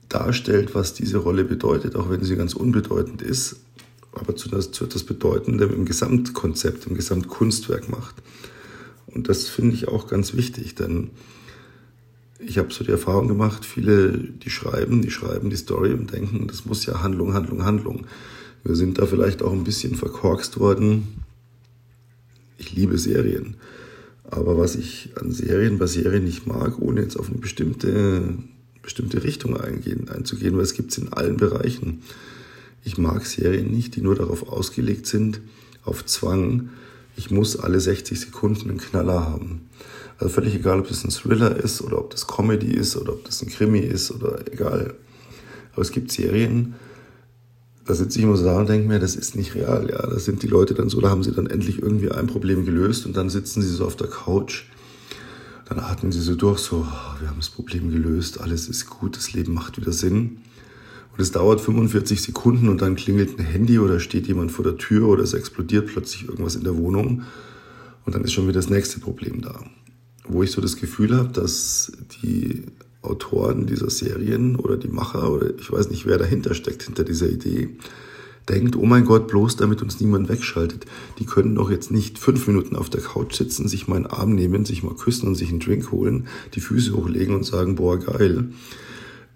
darstellt, 0.09 0.75
was 0.75 0.95
diese 0.95 1.19
Rolle 1.19 1.45
bedeutet, 1.45 1.97
auch 1.97 2.09
wenn 2.09 2.23
sie 2.23 2.37
ganz 2.37 2.55
unbedeutend 2.55 3.21
ist, 3.21 3.57
aber 4.13 4.37
zu 4.37 4.49
das, 4.49 4.71
zu 4.71 4.87
das 4.87 5.03
Bedeutende 5.03 5.65
im 5.65 5.85
Gesamtkonzept, 5.85 6.87
im 6.87 6.95
Gesamtkunstwerk 6.95 7.89
macht. 7.89 8.15
Und 9.07 9.29
das 9.29 9.49
finde 9.49 9.75
ich 9.75 9.89
auch 9.89 10.07
ganz 10.07 10.35
wichtig, 10.35 10.77
denn 10.77 11.11
ich 12.39 12.59
habe 12.59 12.73
so 12.73 12.85
die 12.85 12.93
Erfahrung 12.93 13.27
gemacht, 13.27 13.65
viele, 13.65 14.13
die 14.17 14.51
schreiben, 14.51 15.03
die 15.03 15.11
schreiben 15.11 15.51
die 15.51 15.57
Story 15.57 15.93
und 15.93 16.13
denken, 16.13 16.47
das 16.47 16.65
muss 16.65 16.87
ja 16.87 17.03
Handlung, 17.03 17.35
Handlung, 17.35 17.65
Handlung. 17.65 18.07
Wir 18.63 18.77
sind 18.77 18.99
da 18.99 19.07
vielleicht 19.07 19.43
auch 19.43 19.53
ein 19.53 19.65
bisschen 19.65 19.97
verkorkst 19.97 20.61
worden. 20.61 21.25
Ich 22.57 22.73
liebe 22.73 22.99
Serien. 22.99 23.57
Aber 24.31 24.57
was 24.59 24.77
ich 24.77 25.11
an 25.21 25.33
Serien, 25.33 25.79
bei 25.79 25.87
Serien 25.87 26.25
nicht 26.25 26.47
mag, 26.47 26.79
ohne 26.79 27.03
jetzt 27.03 27.17
auf 27.17 27.29
eine 27.29 27.39
bestimmte, 27.39 28.35
bestimmte 28.83 29.25
Richtung 29.25 29.57
eingehen, 29.57 30.09
einzugehen, 30.09 30.57
weil 30.57 30.63
es 30.63 30.75
gibt 30.75 30.93
es 30.93 30.99
in 30.99 31.13
allen 31.13 31.37
Bereichen. 31.37 32.03
Ich 32.85 32.97
mag 32.97 33.27
Serien 33.27 33.71
nicht, 33.71 33.97
die 33.97 34.03
nur 34.03 34.15
darauf 34.15 34.49
ausgelegt 34.49 35.07
sind, 35.07 35.41
auf 35.85 36.07
Zwang, 36.07 36.71
ich 37.17 37.31
muss 37.31 37.59
alle 37.59 37.81
60 37.81 38.19
Sekunden 38.19 38.71
einen 38.71 38.79
Knaller 38.79 39.25
haben. 39.25 39.69
Also 40.19 40.35
völlig 40.35 40.55
egal, 40.55 40.81
ob 40.81 40.89
das 40.89 41.05
ein 41.05 41.11
Thriller 41.11 41.57
ist 41.57 41.83
oder 41.83 41.99
ob 41.99 42.11
das 42.11 42.27
Comedy 42.27 42.73
ist 42.73 42.97
oder 42.97 43.15
ob 43.15 43.25
das 43.25 43.43
ein 43.43 43.49
Krimi 43.49 43.81
ist 43.81 44.11
oder 44.11 44.41
egal. 44.51 44.95
Aber 45.73 45.83
es 45.83 45.93
gibt 45.93 46.13
Serien, 46.13 46.75
da 47.91 47.97
sitze 47.97 48.21
ich 48.21 48.25
immer 48.25 48.37
so 48.37 48.45
da 48.45 48.57
und 48.57 48.69
denke 48.69 48.87
mir, 48.87 49.01
das 49.01 49.17
ist 49.17 49.35
nicht 49.35 49.57
real. 49.57 49.91
Ja, 49.91 50.07
da 50.07 50.17
sind 50.21 50.45
die 50.45 50.47
Leute 50.47 50.75
dann 50.75 50.89
so, 50.89 51.01
da 51.01 51.11
haben 51.11 51.25
sie 51.25 51.33
dann 51.33 51.49
endlich 51.49 51.83
irgendwie 51.83 52.09
ein 52.09 52.29
Problem 52.29 52.65
gelöst 52.65 53.05
und 53.05 53.17
dann 53.17 53.31
sitzen 53.31 53.63
sie 53.63 53.69
so 53.69 53.85
auf 53.85 53.97
der 53.97 54.07
Couch. 54.07 54.67
Dann 55.69 55.81
atmen 55.81 56.13
sie 56.13 56.21
so 56.21 56.37
durch, 56.37 56.61
so, 56.61 56.87
oh, 56.89 57.21
wir 57.21 57.29
haben 57.29 57.39
das 57.39 57.51
Problem 57.51 57.91
gelöst, 57.91 58.41
alles 58.41 58.69
ist 58.69 58.89
gut, 58.89 59.17
das 59.17 59.33
Leben 59.33 59.55
macht 59.55 59.77
wieder 59.77 59.91
Sinn. 59.91 60.39
Und 61.11 61.21
es 61.21 61.33
dauert 61.33 61.61
45 61.61 62.23
Sekunden 62.23 62.69
und 62.69 62.81
dann 62.81 62.95
klingelt 62.95 63.37
ein 63.37 63.45
Handy 63.45 63.81
oder 63.81 63.99
steht 63.99 64.29
jemand 64.29 64.53
vor 64.53 64.65
der 64.65 64.77
Tür 64.77 65.09
oder 65.09 65.25
es 65.25 65.35
explodiert 65.35 65.89
plötzlich 65.89 66.29
irgendwas 66.29 66.55
in 66.55 66.63
der 66.63 66.77
Wohnung 66.77 67.25
und 68.07 68.15
dann 68.15 68.23
ist 68.23 68.33
schon 68.33 68.45
wieder 68.45 68.61
das 68.61 68.71
nächste 68.71 69.01
Problem 69.01 69.41
da. 69.41 69.65
Wo 70.29 70.45
ich 70.45 70.53
so 70.53 70.61
das 70.61 70.77
Gefühl 70.77 71.17
habe, 71.17 71.31
dass 71.31 71.91
die 72.23 72.67
Autoren 73.03 73.67
dieser 73.67 73.91
Serien 73.91 74.57
oder 74.57 74.77
die 74.77 74.89
Macher 74.89 75.33
oder 75.33 75.55
ich 75.59 75.71
weiß 75.71 75.91
nicht, 75.91 76.07
wer 76.07 76.19
dahinter 76.19 76.55
steckt, 76.55 76.83
hinter 76.83 77.05
dieser 77.05 77.29
Idee, 77.29 77.71
denkt, 78.49 78.77
oh 78.77 78.85
mein 78.85 79.05
Gott, 79.05 79.29
bloß 79.29 79.57
damit 79.57 79.81
uns 79.83 80.01
niemand 80.01 80.29
wegschaltet. 80.29 80.87
Die 81.19 81.25
können 81.25 81.55
doch 81.55 81.71
jetzt 81.71 81.91
nicht 81.91 82.19
fünf 82.19 82.47
Minuten 82.47 82.77
auf 82.77 82.91
der 82.91 83.01
Couch 83.01 83.35
sitzen, 83.35 83.69
sich 83.69 83.89
meinen 83.89 84.07
Arm 84.07 84.35
nehmen, 84.35 84.65
sich 84.65 84.83
mal 84.83 84.95
küssen 84.95 85.29
und 85.29 85.35
sich 85.35 85.51
einen 85.51 85.61
Drink 85.61 85.93
holen, 85.93 86.27
die 86.55 86.61
Füße 86.61 86.95
hochlegen 86.95 87.35
und 87.35 87.45
sagen, 87.45 87.77
boah, 87.77 87.99
geil 87.99 88.51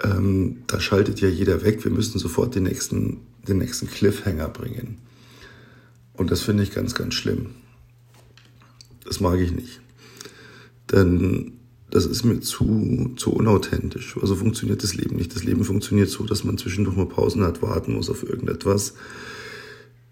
ähm, 0.02 0.62
da 0.66 0.80
schaltet 0.80 1.20
ja 1.20 1.28
jeder 1.28 1.62
weg. 1.62 1.84
Wir 1.84 1.90
müssen 1.90 2.18
sofort 2.18 2.54
den 2.54 2.64
nächsten, 2.64 3.20
den 3.46 3.58
nächsten 3.58 3.88
Cliffhanger 3.88 4.48
bringen. 4.48 4.98
Und 6.12 6.30
das 6.30 6.42
finde 6.42 6.62
ich 6.62 6.72
ganz, 6.72 6.94
ganz 6.94 7.14
schlimm. 7.14 7.50
Das 9.04 9.20
mag 9.20 9.38
ich 9.38 9.52
nicht. 9.52 9.80
Denn 10.92 11.54
das 11.94 12.06
ist 12.06 12.24
mir 12.24 12.40
zu, 12.40 13.12
zu 13.14 13.32
unauthentisch. 13.32 14.16
Also 14.20 14.34
funktioniert 14.34 14.82
das 14.82 14.96
Leben 14.96 15.14
nicht. 15.14 15.32
Das 15.34 15.44
Leben 15.44 15.62
funktioniert 15.62 16.08
so, 16.10 16.24
dass 16.24 16.42
man 16.42 16.58
zwischendurch 16.58 16.96
mal 16.96 17.06
Pausen 17.06 17.44
hat, 17.44 17.62
warten 17.62 17.94
muss 17.94 18.10
auf 18.10 18.28
irgendetwas. 18.28 18.94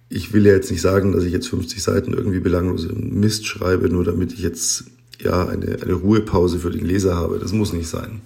Ich 0.09 0.33
will 0.33 0.47
ja 0.47 0.53
jetzt 0.53 0.71
nicht 0.71 0.81
sagen, 0.81 1.11
dass 1.11 1.25
ich 1.25 1.33
jetzt 1.33 1.49
50 1.49 1.83
Seiten 1.83 2.13
irgendwie 2.13 2.39
belanglose 2.39 2.93
Mist 2.93 3.47
schreibe, 3.47 3.89
nur 3.89 4.05
damit 4.05 4.33
ich 4.33 4.39
jetzt 4.39 4.85
ja 5.21 5.49
eine, 5.49 5.83
eine 5.83 5.95
Ruhepause 5.95 6.61
für 6.61 6.71
den 6.71 6.87
Leser 6.87 7.17
habe. 7.17 7.41
Das 7.41 7.53
muss 7.53 7.73
nicht 7.73 7.89
sein. 7.89 8.21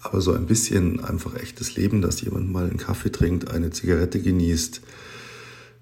Aber 0.00 0.22
so 0.22 0.32
ein 0.32 0.46
bisschen 0.46 1.00
einfach 1.00 1.34
echtes 1.34 1.76
Leben, 1.76 2.00
dass 2.00 2.22
jemand 2.22 2.50
mal 2.50 2.64
einen 2.64 2.78
Kaffee 2.78 3.12
trinkt, 3.12 3.50
eine 3.50 3.68
Zigarette 3.70 4.18
genießt, 4.18 4.80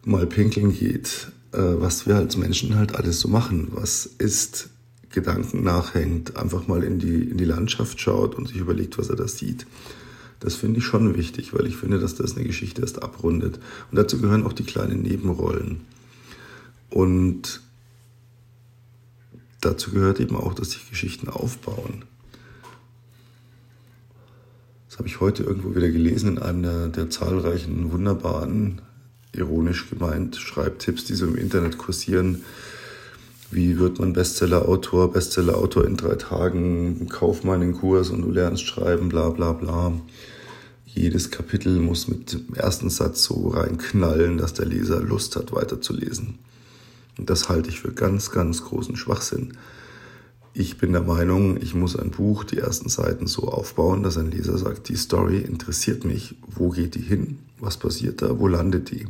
mal 0.05 0.27
pinkeln 0.27 0.73
geht, 0.73 1.29
äh, 1.53 1.59
was 1.59 2.09
wir 2.09 2.17
als 2.17 2.37
Menschen 2.37 2.75
halt 2.75 2.97
alles 2.97 3.21
so 3.21 3.29
machen, 3.29 3.69
was 3.71 4.07
ist, 4.19 4.71
Gedanken 5.11 5.63
nachhängt, 5.63 6.37
einfach 6.37 6.69
mal 6.69 6.83
in 6.83 6.99
die, 6.99 7.23
in 7.23 7.37
die 7.37 7.45
Landschaft 7.45 8.01
schaut 8.01 8.35
und 8.35 8.49
sich 8.49 8.59
überlegt, 8.59 8.99
was 8.99 9.11
er 9.11 9.17
da 9.17 9.27
sieht. 9.27 9.67
Das 10.39 10.55
finde 10.55 10.79
ich 10.79 10.85
schon 10.85 11.17
wichtig, 11.17 11.53
weil 11.53 11.67
ich 11.67 11.77
finde, 11.77 11.99
dass 11.99 12.15
das 12.15 12.37
eine 12.37 12.47
Geschichte 12.47 12.81
erst 12.81 13.03
abrundet. 13.03 13.59
Und 13.91 13.99
dazu 13.99 14.21
gehören 14.21 14.47
auch 14.47 14.53
die 14.53 14.65
kleinen 14.65 15.03
Nebenrollen. 15.03 15.83
Und 16.89 17.61
dazu 19.61 19.91
gehört 19.91 20.21
eben 20.21 20.37
auch, 20.37 20.55
dass 20.55 20.71
sich 20.71 20.89
Geschichten 20.89 21.29
aufbauen 21.29 22.05
habe 25.01 25.09
ich 25.09 25.19
heute 25.19 25.45
irgendwo 25.45 25.75
wieder 25.75 25.89
gelesen 25.89 26.37
in 26.37 26.39
einem 26.39 26.63
der, 26.63 26.89
der 26.89 27.09
zahlreichen 27.09 27.91
wunderbaren, 27.91 28.83
ironisch 29.33 29.89
gemeint, 29.89 30.37
Schreibtipps, 30.37 31.07
die 31.07 31.15
so 31.15 31.25
im 31.25 31.37
Internet 31.37 31.79
kursieren. 31.79 32.45
Wie 33.53 33.81
wird 33.81 33.99
man 33.99 34.13
Bestseller-Autor, 34.13 35.13
Bestseller-Autor 35.13 35.85
in 35.85 35.97
drei 35.97 36.15
Tagen, 36.15 37.09
kauf 37.09 37.43
mal 37.43 37.57
einen 37.57 37.75
Kurs 37.75 38.11
und 38.11 38.23
du 38.23 38.31
lernst 38.31 38.65
schreiben, 38.65 39.09
bla 39.09 39.31
bla 39.31 39.53
bla. 39.53 39.93
Jedes 40.87 41.33
Kapitel 41.33 41.81
muss 41.81 42.07
mit 42.07 42.33
dem 42.33 42.55
ersten 42.55 42.91
Satz 42.91 43.25
so 43.25 43.49
reinknallen, 43.49 44.39
dass 44.39 44.55
der 44.55 44.67
Leser 44.67 45.01
Lust 45.01 45.35
hat, 45.35 45.53
weiterzulesen. 45.53 46.39
Und 47.19 47.29
das 47.29 47.49
halte 47.49 47.71
ich 47.71 47.81
für 47.81 47.93
ganz, 47.93 48.31
ganz 48.31 48.63
großen 48.63 48.95
Schwachsinn. 48.95 49.55
Ich 50.55 50.79
bin 50.79 50.93
der 50.93 51.03
Meinung, 51.03 51.61
ich 51.61 51.75
muss 51.75 51.97
ein 51.97 52.13
Buch, 52.13 52.45
die 52.45 52.59
ersten 52.59 52.89
Seiten 52.89 53.27
so 53.27 53.49
aufbauen, 53.49 54.05
dass 54.05 54.17
ein 54.17 54.31
Leser 54.31 54.59
sagt, 54.59 54.89
die 54.89 54.97
Story 54.97 55.39
interessiert 55.39 56.05
mich. 56.05 56.37
Wo 56.47 56.69
geht 56.69 56.95
die 56.95 57.03
hin? 57.03 57.41
Was 57.59 57.77
passiert 57.77 58.23
da? 58.23 58.39
Wo 58.39 58.47
landet 58.47 58.93
die? 58.93 59.07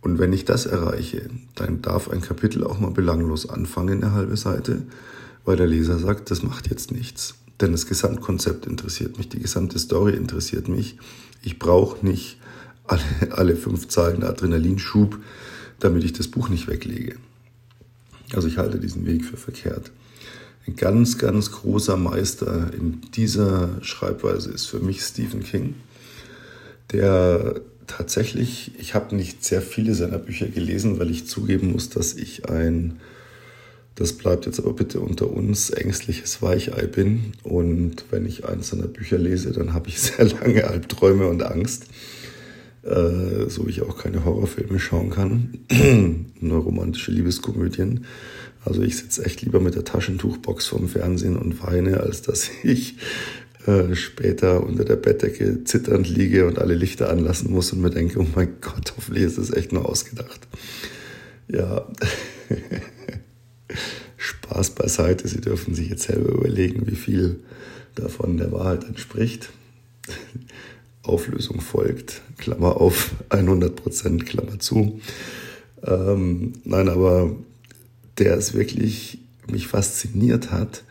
Und 0.00 0.18
wenn 0.18 0.32
ich 0.32 0.44
das 0.44 0.66
erreiche, 0.66 1.28
dann 1.54 1.82
darf 1.82 2.08
ein 2.10 2.20
Kapitel 2.20 2.64
auch 2.64 2.78
mal 2.78 2.90
belanglos 2.90 3.48
anfangen, 3.48 4.02
eine 4.02 4.12
halbe 4.12 4.36
Seite, 4.36 4.82
weil 5.44 5.56
der 5.56 5.66
Leser 5.66 5.98
sagt, 5.98 6.30
das 6.30 6.42
macht 6.42 6.70
jetzt 6.70 6.92
nichts. 6.92 7.34
Denn 7.60 7.72
das 7.72 7.86
Gesamtkonzept 7.86 8.66
interessiert 8.66 9.16
mich, 9.16 9.28
die 9.28 9.40
gesamte 9.40 9.78
Story 9.78 10.14
interessiert 10.14 10.68
mich. 10.68 10.98
Ich 11.42 11.58
brauche 11.58 12.04
nicht 12.04 12.38
alle, 12.84 13.02
alle 13.30 13.56
fünf 13.56 13.88
Zeilen 13.88 14.22
Adrenalinschub, 14.22 15.18
damit 15.80 16.04
ich 16.04 16.12
das 16.12 16.28
Buch 16.28 16.48
nicht 16.48 16.68
weglege. 16.68 17.16
Also 18.32 18.48
ich 18.48 18.58
halte 18.58 18.78
diesen 18.78 19.06
Weg 19.06 19.24
für 19.24 19.36
verkehrt. 19.36 19.92
Ein 20.66 20.76
ganz, 20.76 21.16
ganz 21.16 21.52
großer 21.52 21.96
Meister 21.96 22.72
in 22.74 23.00
dieser 23.14 23.82
Schreibweise 23.82 24.50
ist 24.50 24.66
für 24.66 24.80
mich 24.80 25.00
Stephen 25.00 25.44
King, 25.44 25.74
der 26.90 27.60
tatsächlich, 27.86 28.72
ich 28.78 28.94
habe 28.94 29.14
nicht 29.14 29.44
sehr 29.44 29.62
viele 29.62 29.94
seiner 29.94 30.18
Bücher 30.18 30.46
gelesen, 30.46 30.98
weil 30.98 31.10
ich 31.10 31.26
zugeben 31.26 31.72
muss, 31.72 31.88
dass 31.90 32.14
ich 32.14 32.48
ein 32.48 33.00
Das 33.94 34.12
bleibt 34.12 34.44
jetzt 34.44 34.58
aber 34.58 34.74
bitte 34.74 35.00
unter 35.00 35.30
uns, 35.30 35.70
ängstliches 35.70 36.42
Weichei 36.42 36.86
bin. 36.86 37.32
Und 37.42 38.04
wenn 38.10 38.26
ich 38.26 38.44
eins 38.44 38.68
seiner 38.68 38.88
Bücher 38.88 39.16
lese, 39.16 39.52
dann 39.52 39.72
habe 39.72 39.88
ich 39.88 40.00
sehr 40.02 40.26
lange 40.26 40.64
Albträume 40.64 41.26
und 41.28 41.42
Angst. 41.42 41.86
Äh, 42.82 43.48
so 43.48 43.66
wie 43.66 43.70
ich 43.70 43.82
auch 43.82 43.98
keine 43.98 44.24
Horrorfilme 44.24 44.78
schauen 44.78 45.10
kann. 45.10 45.58
Nur 46.40 46.62
romantische 46.62 47.10
Liebeskomödien. 47.10 48.04
Also 48.64 48.82
ich 48.82 48.96
sitze 48.96 49.24
echt 49.24 49.42
lieber 49.42 49.60
mit 49.60 49.74
der 49.74 49.84
Taschentuchbox 49.84 50.66
vorm 50.66 50.88
Fernsehen 50.88 51.36
und 51.36 51.62
weine, 51.62 52.00
als 52.00 52.22
dass 52.22 52.50
ich 52.62 52.96
äh, 53.66 53.94
später 53.94 54.62
unter 54.62 54.84
der 54.84 54.96
Bettdecke 54.96 55.64
zitternd 55.64 56.08
liege 56.08 56.46
und 56.46 56.58
alle 56.58 56.74
Lichter 56.74 57.10
anlassen 57.10 57.50
muss 57.52 57.72
und 57.72 57.80
mir 57.80 57.90
denke, 57.90 58.20
oh 58.20 58.26
mein 58.34 58.60
Gott, 58.60 58.94
hoffentlich 58.96 59.24
ist 59.24 59.38
das 59.38 59.52
echt 59.52 59.72
nur 59.72 59.88
ausgedacht. 59.88 60.46
Ja, 61.48 61.86
Spaß 64.16 64.70
beiseite. 64.70 65.28
Sie 65.28 65.40
dürfen 65.40 65.74
sich 65.74 65.90
jetzt 65.90 66.04
selber 66.04 66.32
überlegen, 66.32 66.86
wie 66.86 66.96
viel 66.96 67.40
davon 67.94 68.36
der 68.36 68.52
Wahrheit 68.52 68.84
entspricht. 68.84 69.50
Auflösung 71.02 71.60
folgt, 71.60 72.22
Klammer 72.36 72.80
auf, 72.80 73.12
100 73.28 73.76
Prozent, 73.76 74.26
Klammer 74.26 74.58
zu. 74.58 75.00
Ähm, 75.84 76.54
nein, 76.64 76.88
aber 76.88 77.36
der 78.18 78.36
es 78.36 78.54
wirklich 78.54 79.18
mich 79.48 79.68
fasziniert 79.68 80.50
hat, 80.50 80.82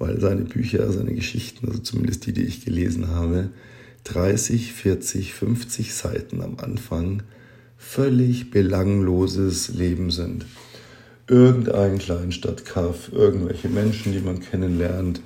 weil 0.00 0.18
seine 0.18 0.42
Bücher, 0.42 0.90
seine 0.90 1.12
Geschichten, 1.12 1.68
also 1.68 1.78
zumindest 1.78 2.26
die, 2.26 2.32
die 2.32 2.44
ich 2.44 2.64
gelesen 2.64 3.08
habe, 3.08 3.50
30, 4.04 4.72
40, 4.72 5.34
50 5.34 5.94
Seiten 5.94 6.40
am 6.42 6.56
Anfang 6.58 7.22
völlig 7.76 8.50
belangloses 8.50 9.68
Leben 9.68 10.10
sind. 10.10 10.46
Irgendein 11.28 11.98
Kleinstadtkaff, 11.98 13.12
irgendwelche 13.12 13.68
Menschen, 13.68 14.12
die 14.12 14.20
man 14.20 14.40
kennenlernt, 14.40 15.20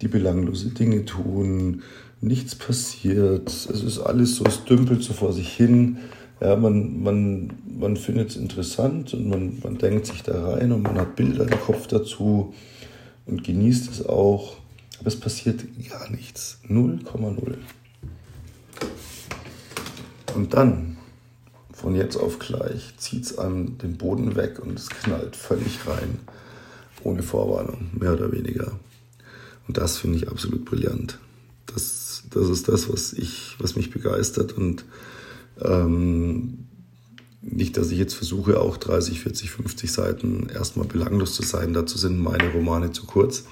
die 0.00 0.08
belanglose 0.08 0.68
Dinge 0.68 1.04
tun, 1.04 1.82
nichts 2.20 2.54
passiert, 2.54 3.48
es 3.48 3.82
ist 3.82 3.98
alles 3.98 4.36
so, 4.36 4.44
es 4.44 4.64
dümpelt 4.64 5.02
so 5.02 5.12
vor 5.12 5.32
sich 5.32 5.52
hin. 5.52 5.98
Ja, 6.40 6.54
man, 6.56 7.02
man, 7.02 7.52
man 7.78 7.96
findet 7.96 8.30
es 8.30 8.36
interessant 8.36 9.12
und 9.12 9.28
man, 9.28 9.58
man 9.62 9.76
denkt 9.78 10.06
sich 10.06 10.22
da 10.22 10.52
rein 10.52 10.70
und 10.70 10.82
man 10.82 10.98
hat 10.98 11.16
Bilder 11.16 11.44
im 11.50 11.60
Kopf 11.60 11.88
dazu 11.88 12.54
und 13.26 13.44
genießt 13.44 13.90
es 13.90 14.04
auch. 14.06 14.56
Aber 14.98 15.08
es 15.08 15.18
passiert 15.18 15.64
gar 15.88 16.10
nichts. 16.10 16.58
0,0. 16.68 17.56
Und 20.34 20.54
dann, 20.54 20.96
von 21.72 21.94
jetzt 21.94 22.16
auf 22.16 22.38
gleich, 22.38 22.94
zieht 22.96 23.24
es 23.24 23.38
einem 23.38 23.78
den 23.78 23.96
Boden 23.96 24.36
weg 24.36 24.58
und 24.60 24.78
es 24.78 24.88
knallt 24.88 25.36
völlig 25.36 25.86
rein. 25.86 26.20
Ohne 27.02 27.22
Vorwarnung, 27.22 27.90
mehr 27.92 28.14
oder 28.14 28.32
weniger. 28.32 28.78
Und 29.66 29.76
das 29.76 29.98
finde 29.98 30.18
ich 30.18 30.28
absolut 30.28 30.64
brillant. 30.64 31.18
Das, 31.66 32.22
das 32.30 32.48
ist 32.48 32.68
das, 32.68 32.90
was, 32.90 33.12
ich, 33.12 33.56
was 33.58 33.76
mich 33.76 33.90
begeistert. 33.90 34.52
Und 34.52 34.84
ähm, 35.60 36.66
nicht, 37.46 37.76
dass 37.76 37.90
ich 37.90 37.98
jetzt 37.98 38.14
versuche, 38.14 38.60
auch 38.60 38.76
30, 38.76 39.20
40, 39.20 39.50
50 39.50 39.92
Seiten 39.92 40.48
erstmal 40.48 40.86
belanglos 40.86 41.34
zu 41.34 41.42
sein. 41.42 41.74
Dazu 41.74 41.98
sind 41.98 42.18
meine 42.18 42.50
Romane 42.52 42.92
zu 42.92 43.04
kurz. 43.06 43.44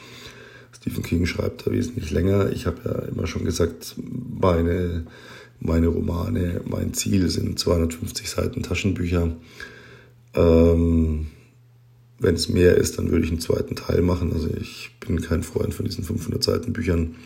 Stephen 0.74 1.02
King 1.02 1.26
schreibt 1.26 1.66
da 1.66 1.70
wesentlich 1.70 2.10
länger. 2.10 2.50
Ich 2.52 2.66
habe 2.66 2.80
ja 2.84 2.98
immer 3.08 3.26
schon 3.26 3.44
gesagt, 3.44 3.94
meine, 4.40 5.06
meine 5.60 5.88
Romane, 5.88 6.62
mein 6.64 6.94
Ziel 6.94 7.28
sind 7.28 7.58
250 7.58 8.28
Seiten 8.28 8.62
Taschenbücher. 8.62 9.36
Ähm, 10.34 11.26
wenn 12.18 12.34
es 12.34 12.48
mehr 12.48 12.76
ist, 12.76 12.98
dann 12.98 13.10
würde 13.10 13.24
ich 13.24 13.30
einen 13.30 13.40
zweiten 13.40 13.76
Teil 13.76 14.00
machen. 14.00 14.32
Also 14.32 14.48
ich 14.48 14.90
bin 15.00 15.20
kein 15.20 15.42
Freund 15.42 15.74
von 15.74 15.84
diesen 15.84 16.04
500 16.04 16.42
Seiten 16.42 16.72
Büchern. 16.72 17.16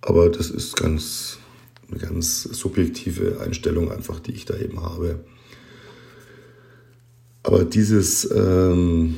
Aber 0.00 0.28
das 0.30 0.50
ist 0.50 0.76
ganz, 0.76 1.38
eine 1.90 2.00
ganz 2.00 2.44
subjektive 2.44 3.40
Einstellung 3.40 3.92
einfach, 3.92 4.20
die 4.20 4.32
ich 4.32 4.44
da 4.44 4.56
eben 4.56 4.80
habe. 4.80 5.20
Aber 7.44 7.64
dieses, 7.64 8.28
ähm, 8.34 9.16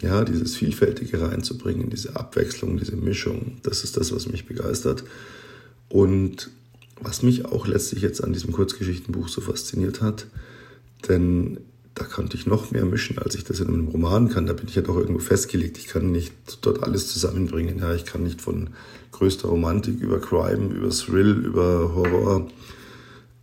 ja, 0.00 0.24
dieses 0.24 0.56
Vielfältige 0.56 1.20
reinzubringen, 1.20 1.90
diese 1.90 2.16
Abwechslung, 2.16 2.78
diese 2.78 2.96
Mischung, 2.96 3.58
das 3.62 3.84
ist 3.84 3.96
das, 3.96 4.14
was 4.14 4.28
mich 4.28 4.46
begeistert. 4.46 5.04
Und 5.88 6.50
was 7.00 7.22
mich 7.22 7.44
auch 7.44 7.66
letztlich 7.66 8.02
jetzt 8.02 8.22
an 8.22 8.32
diesem 8.32 8.52
Kurzgeschichtenbuch 8.52 9.28
so 9.28 9.40
fasziniert 9.40 10.00
hat, 10.00 10.28
denn 11.08 11.58
da 11.94 12.04
konnte 12.04 12.36
ich 12.36 12.46
noch 12.46 12.70
mehr 12.70 12.84
mischen, 12.84 13.18
als 13.18 13.34
ich 13.34 13.44
das 13.44 13.60
in 13.60 13.68
einem 13.68 13.88
Roman 13.88 14.28
kann. 14.28 14.46
Da 14.46 14.54
bin 14.54 14.68
ich 14.68 14.76
ja 14.76 14.82
doch 14.82 14.96
irgendwo 14.96 15.18
festgelegt. 15.18 15.76
Ich 15.78 15.88
kann 15.88 16.10
nicht 16.10 16.32
dort 16.62 16.82
alles 16.82 17.12
zusammenbringen. 17.12 17.80
Ja, 17.80 17.94
ich 17.94 18.06
kann 18.06 18.22
nicht 18.22 18.40
von 18.40 18.70
größter 19.10 19.48
Romantik 19.48 20.00
über 20.00 20.20
Crime, 20.20 20.72
über 20.72 20.88
Thrill, 20.88 21.44
über 21.44 21.94
Horror, 21.94 22.48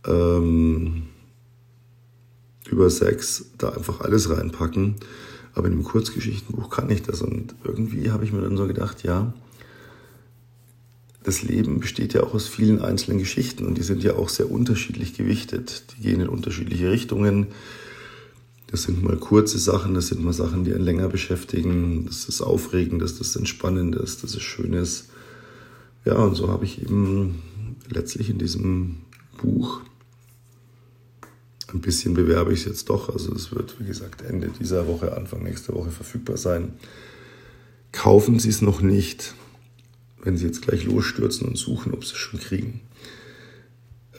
ähm, 0.06 1.04
über 2.70 2.90
Sex 2.90 3.46
da 3.58 3.70
einfach 3.70 4.00
alles 4.00 4.30
reinpacken. 4.30 4.96
Aber 5.54 5.66
in 5.66 5.74
einem 5.74 5.84
Kurzgeschichtenbuch 5.84 6.70
kann 6.70 6.90
ich 6.90 7.02
das. 7.02 7.22
Und 7.22 7.54
irgendwie 7.64 8.10
habe 8.10 8.24
ich 8.24 8.32
mir 8.32 8.40
dann 8.40 8.56
so 8.56 8.66
gedacht, 8.66 9.02
ja, 9.02 9.32
das 11.22 11.42
Leben 11.42 11.80
besteht 11.80 12.14
ja 12.14 12.22
auch 12.22 12.34
aus 12.34 12.46
vielen 12.46 12.80
einzelnen 12.80 13.18
Geschichten 13.18 13.66
und 13.66 13.76
die 13.76 13.82
sind 13.82 14.02
ja 14.02 14.14
auch 14.14 14.28
sehr 14.28 14.50
unterschiedlich 14.50 15.14
gewichtet. 15.14 15.84
Die 15.92 16.02
gehen 16.02 16.20
in 16.20 16.28
unterschiedliche 16.28 16.90
Richtungen 16.90 17.48
das 18.70 18.84
sind 18.84 19.02
mal 19.02 19.16
kurze 19.16 19.58
Sachen, 19.58 19.94
das 19.94 20.08
sind 20.08 20.22
mal 20.22 20.32
Sachen, 20.32 20.64
die 20.64 20.72
einen 20.72 20.84
länger 20.84 21.08
beschäftigen. 21.08 22.06
Das 22.06 22.26
ist 22.26 22.40
aufregend, 22.40 23.02
das 23.02 23.12
ist 23.12 23.34
entspannend, 23.34 23.96
das 23.96 24.22
ist 24.22 24.40
schönes. 24.40 25.08
Ja, 26.04 26.14
und 26.14 26.36
so 26.36 26.48
habe 26.48 26.64
ich 26.64 26.80
eben 26.80 27.42
letztlich 27.88 28.30
in 28.30 28.38
diesem 28.38 28.98
Buch 29.38 29.80
ein 31.74 31.80
bisschen 31.80 32.14
bewerbe 32.14 32.52
ich 32.52 32.60
es 32.60 32.66
jetzt 32.66 32.90
doch. 32.90 33.08
Also 33.08 33.34
es 33.34 33.52
wird, 33.52 33.78
wie 33.80 33.86
gesagt, 33.86 34.22
Ende 34.22 34.48
dieser 34.48 34.86
Woche, 34.86 35.16
Anfang 35.16 35.42
nächster 35.42 35.74
Woche 35.74 35.90
verfügbar 35.90 36.36
sein. 36.36 36.74
Kaufen 37.92 38.38
Sie 38.38 38.48
es 38.48 38.62
noch 38.62 38.80
nicht, 38.80 39.34
wenn 40.22 40.36
Sie 40.36 40.46
jetzt 40.46 40.62
gleich 40.62 40.84
losstürzen 40.84 41.48
und 41.48 41.56
suchen, 41.56 41.92
ob 41.92 42.04
Sie 42.04 42.12
es 42.12 42.18
schon 42.18 42.40
kriegen. 42.40 42.80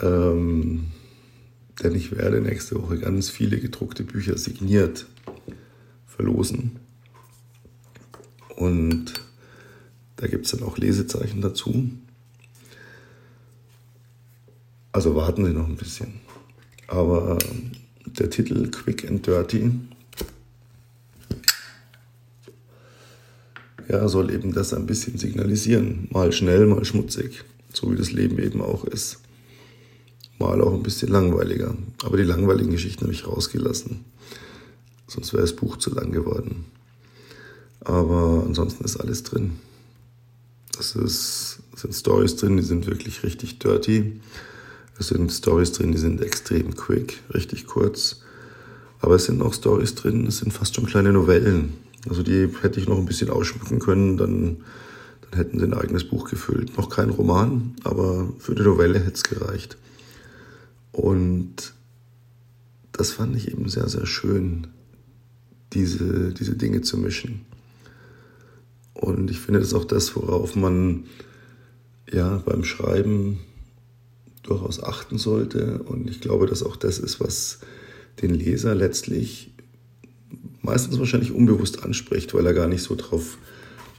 Ähm, 0.02 0.88
denn 1.82 1.96
ich 1.96 2.16
werde 2.16 2.42
nächste 2.42 2.82
Woche 2.82 3.00
ganz 3.00 3.30
viele 3.30 3.60
gedruckte 3.60 4.04
Bücher 4.04 4.38
signiert 4.38 5.06
verlosen. 6.06 6.80
Und 8.56 9.14
da 10.18 10.28
gibt 10.28 10.46
es 10.46 10.52
dann 10.52 10.64
auch 10.64 10.78
Lesezeichen 10.78 11.42
dazu. 11.42 11.90
Also 14.92 15.16
warten 15.16 15.46
Sie 15.46 15.54
noch 15.54 15.68
ein 15.68 15.78
bisschen. 15.78 16.21
Aber 16.92 17.40
der 18.06 18.30
Titel 18.30 18.70
Quick 18.70 19.10
and 19.10 19.26
Dirty 19.26 19.72
ja, 23.90 24.08
soll 24.08 24.32
eben 24.32 24.54
das 24.54 24.74
ein 24.74 24.86
bisschen 24.86 25.18
signalisieren. 25.18 26.08
Mal 26.12 26.32
schnell, 26.32 26.68
mal 26.68 26.86
schmutzig. 26.86 27.44
So 27.74 27.92
wie 27.92 27.96
das 27.96 28.12
Leben 28.12 28.38
eben 28.40 28.62
auch 28.62 28.84
ist 28.84 29.20
mal 30.42 30.62
auch 30.62 30.74
ein 30.74 30.84
bisschen 30.84 31.10
langweiliger. 31.10 31.76
Aber 32.04 32.18
die 32.18 32.24
langweiligen 32.24 32.72
Geschichten 32.72 33.04
habe 33.04 33.14
ich 33.14 33.28
rausgelassen. 33.28 34.04
Sonst 35.08 35.34
wäre 35.34 35.44
das 35.44 35.56
Buch 35.56 35.78
zu 35.78 35.94
lang 35.94 36.12
geworden. 36.12 36.66
Aber 37.82 38.44
ansonsten 38.46 38.84
ist 38.84 38.98
alles 38.98 39.24
drin. 39.24 39.60
Das 40.76 40.96
ist, 40.96 41.60
sind 41.76 41.94
Stories 41.94 42.36
drin, 42.36 42.58
die 42.58 42.64
sind 42.64 42.88
wirklich 42.88 43.24
richtig 43.24 43.60
dirty. 43.60 44.20
Es 45.02 45.08
sind 45.08 45.32
Stories 45.32 45.72
drin, 45.72 45.92
die 45.92 45.98
sind 45.98 46.22
extrem 46.22 46.76
quick, 46.76 47.24
richtig 47.34 47.66
kurz. 47.66 48.22
Aber 49.00 49.16
es 49.16 49.26
sind 49.26 49.42
auch 49.42 49.52
Stories 49.52 49.96
drin, 49.96 50.28
es 50.28 50.38
sind 50.38 50.54
fast 50.54 50.76
schon 50.76 50.86
kleine 50.86 51.12
Novellen. 51.12 51.74
Also 52.08 52.22
die 52.22 52.48
hätte 52.62 52.80
ich 52.80 52.88
noch 52.88 53.00
ein 53.00 53.08
bisschen 53.08 53.32
ausschmücken 53.32 53.80
können, 53.80 54.18
dann, 54.18 54.58
dann 55.22 55.40
hätten 55.40 55.58
sie 55.58 55.66
ein 55.66 55.74
eigenes 55.74 56.04
Buch 56.04 56.30
gefüllt. 56.30 56.78
Noch 56.78 56.90
kein 56.90 57.10
Roman, 57.10 57.76
aber 57.84 58.32
für 58.38 58.54
die 58.54 58.62
Novelle 58.62 59.00
hätte 59.00 59.16
es 59.16 59.24
gereicht. 59.24 59.76
Und 60.92 61.74
das 62.92 63.10
fand 63.10 63.36
ich 63.36 63.52
eben 63.52 63.70
sehr, 63.70 63.90
sehr 63.90 64.06
schön, 64.06 64.68
diese, 65.74 66.32
diese 66.32 66.56
Dinge 66.56 66.82
zu 66.82 67.00
mischen. 67.00 67.42
Und 68.94 69.32
ich 69.32 69.40
finde, 69.40 69.62
das 69.62 69.70
ist 69.70 69.74
auch 69.74 69.86
das, 69.86 70.16
worauf 70.16 70.56
man 70.56 71.06
ja 72.12 72.38
beim 72.46 72.64
Schreiben 72.64 73.40
durchaus 74.44 74.82
achten 74.82 75.18
sollte. 75.18 75.84
Und 75.84 76.10
ich 76.10 76.22
glaube, 76.22 76.48
dass 76.48 76.64
auch 76.64 76.76
das 76.76 77.00
ist, 77.00 77.20
was 77.20 77.60
den 78.22 78.34
Leser 78.34 78.76
letztlich 78.76 79.54
meistens 80.62 81.00
wahrscheinlich 81.00 81.32
unbewusst 81.32 81.84
anspricht, 81.84 82.34
weil 82.34 82.46
er 82.46 82.54
gar 82.54 82.68
nicht 82.68 82.84
so 82.84 82.96
drauf 82.96 83.38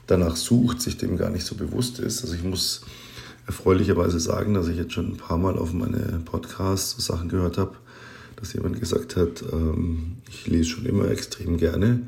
danach 0.07 0.35
sucht, 0.35 0.81
sich 0.81 0.97
dem 0.97 1.17
gar 1.17 1.29
nicht 1.29 1.45
so 1.45 1.55
bewusst 1.55 1.99
ist. 1.99 2.21
Also 2.23 2.35
ich 2.35 2.43
muss 2.43 2.81
erfreulicherweise 3.45 4.19
sagen, 4.19 4.53
dass 4.53 4.67
ich 4.67 4.77
jetzt 4.77 4.93
schon 4.93 5.11
ein 5.11 5.17
paar 5.17 5.37
Mal 5.37 5.57
auf 5.57 5.73
meine 5.73 6.21
Podcasts 6.23 6.91
so 6.91 7.01
Sachen 7.01 7.29
gehört 7.29 7.57
habe, 7.57 7.75
dass 8.37 8.53
jemand 8.53 8.79
gesagt 8.79 9.15
hat, 9.15 9.43
ähm, 9.51 10.17
ich 10.29 10.47
lese 10.47 10.69
schon 10.69 10.85
immer 10.85 11.09
extrem 11.09 11.57
gerne, 11.57 12.07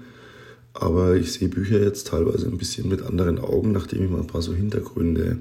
Aber 0.74 1.16
ich 1.16 1.32
sehe 1.32 1.48
Bücher 1.48 1.82
jetzt 1.82 2.08
teilweise 2.08 2.48
ein 2.48 2.58
bisschen 2.58 2.90
mit 2.90 3.02
anderen 3.02 3.40
Augen, 3.40 3.72
nachdem 3.72 4.04
ich 4.04 4.10
mal 4.10 4.20
ein 4.20 4.28
paar 4.28 4.42
so 4.42 4.54
Hintergründe 4.54 5.40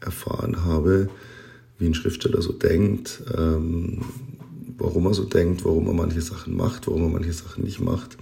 erfahren 0.00 0.64
habe, 0.64 1.10
wie 1.78 1.86
ein 1.86 1.94
Schriftsteller 1.94 2.42
so 2.42 2.52
denkt, 2.52 3.22
ähm, 3.36 4.00
warum 4.78 5.06
er 5.06 5.14
so 5.14 5.24
denkt, 5.24 5.64
warum 5.64 5.86
er 5.86 5.94
manche 5.94 6.20
Sachen 6.20 6.56
macht, 6.56 6.86
warum 6.86 7.02
er 7.04 7.10
manche 7.10 7.32
Sachen 7.32 7.64
nicht 7.64 7.80
macht. 7.80 8.16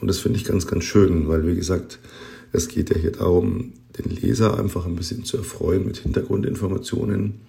Und 0.00 0.08
das 0.08 0.18
finde 0.18 0.38
ich 0.38 0.44
ganz, 0.44 0.66
ganz 0.66 0.84
schön, 0.84 1.28
weil 1.28 1.46
wie 1.46 1.54
gesagt, 1.54 1.98
es 2.52 2.68
geht 2.68 2.90
ja 2.90 2.96
hier 2.96 3.12
darum, 3.12 3.74
den 3.98 4.10
Leser 4.10 4.58
einfach 4.58 4.86
ein 4.86 4.96
bisschen 4.96 5.24
zu 5.24 5.36
erfreuen 5.36 5.86
mit 5.86 5.98
Hintergrundinformationen, 5.98 7.40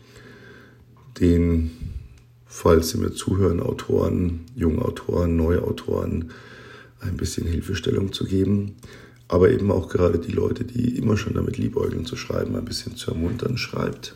den, 1.20 1.72
falls 2.46 2.90
Sie 2.90 2.98
mir 2.98 3.12
zuhören, 3.12 3.60
Autoren, 3.62 4.42
junge 4.56 4.84
Autoren, 4.84 5.36
neue 5.36 5.64
Autoren, 5.64 6.32
ein 7.00 7.18
bisschen 7.18 7.48
Hilfestellung 7.48 8.14
zu 8.14 8.26
geben, 8.26 8.76
aber 9.28 9.50
eben 9.50 9.72
auch 9.72 9.88
gerade 9.88 10.20
die 10.20 10.32
Leute, 10.32 10.66
die 10.66 10.98
immer 10.98 11.18
schon 11.18 11.34
damit 11.34 11.58
liebäugeln 11.58 12.06
zu 12.06 12.16
schreiben, 12.16 12.56
ein 12.56 12.66
bisschen 12.66 12.96
zu 12.96 13.12
ermuntern, 13.12 13.58
schreibt. 13.58 14.16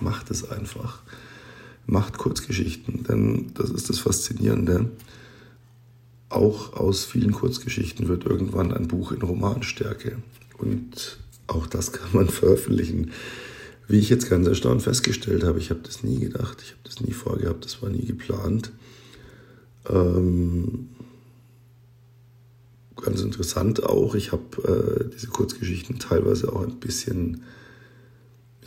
Macht 0.00 0.30
es 0.30 0.48
einfach. 0.48 1.00
Macht 1.86 2.18
Kurzgeschichten, 2.18 3.04
denn 3.04 3.52
das 3.54 3.70
ist 3.70 3.88
das 3.90 3.98
Faszinierende. 3.98 4.90
Auch 6.28 6.74
aus 6.74 7.04
vielen 7.04 7.32
Kurzgeschichten 7.32 8.08
wird 8.08 8.24
irgendwann 8.24 8.72
ein 8.72 8.86
Buch 8.86 9.12
in 9.12 9.22
Romanstärke. 9.22 10.18
Und 10.58 11.18
auch 11.46 11.66
das 11.66 11.92
kann 11.92 12.10
man 12.12 12.28
veröffentlichen. 12.30 13.10
Wie 13.88 13.98
ich 13.98 14.08
jetzt 14.08 14.30
ganz 14.30 14.46
erstaunt 14.46 14.82
festgestellt 14.82 15.42
habe, 15.42 15.58
ich 15.58 15.70
habe 15.70 15.80
das 15.82 16.04
nie 16.04 16.20
gedacht, 16.20 16.62
ich 16.62 16.70
habe 16.70 16.80
das 16.84 17.00
nie 17.00 17.12
vorgehabt, 17.12 17.64
das 17.64 17.82
war 17.82 17.90
nie 17.90 18.04
geplant. 18.06 18.70
Ähm, 19.88 20.90
ganz 22.94 23.20
interessant 23.20 23.82
auch, 23.82 24.14
ich 24.14 24.30
habe 24.30 25.08
äh, 25.08 25.10
diese 25.12 25.26
Kurzgeschichten 25.26 25.98
teilweise 25.98 26.52
auch 26.52 26.62
ein 26.62 26.78
bisschen, 26.78 27.42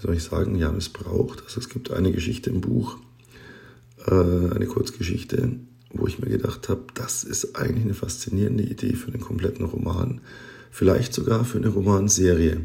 soll 0.04 0.16
ich 0.16 0.24
sagen, 0.24 0.56
ja, 0.56 0.72
missbraucht. 0.72 1.44
Also 1.46 1.60
es 1.60 1.70
gibt 1.70 1.92
eine 1.92 2.12
Geschichte 2.12 2.50
im 2.50 2.60
Buch, 2.60 2.98
äh, 4.06 4.12
eine 4.12 4.66
Kurzgeschichte, 4.68 5.52
wo 5.94 6.08
ich 6.08 6.20
mir 6.20 6.30
gedacht 6.30 6.68
habe, 6.68 6.84
das 6.94 7.24
ist 7.24 7.56
eigentlich 7.56 7.86
eine 7.86 7.94
faszinierende 7.94 8.64
Idee 8.64 8.94
für 8.94 9.12
einen 9.12 9.22
kompletten 9.22 9.66
Roman, 9.66 10.20
vielleicht 10.72 11.14
sogar 11.14 11.46
für 11.46 11.58
eine 11.58 11.70
Romanserie. 11.70 12.62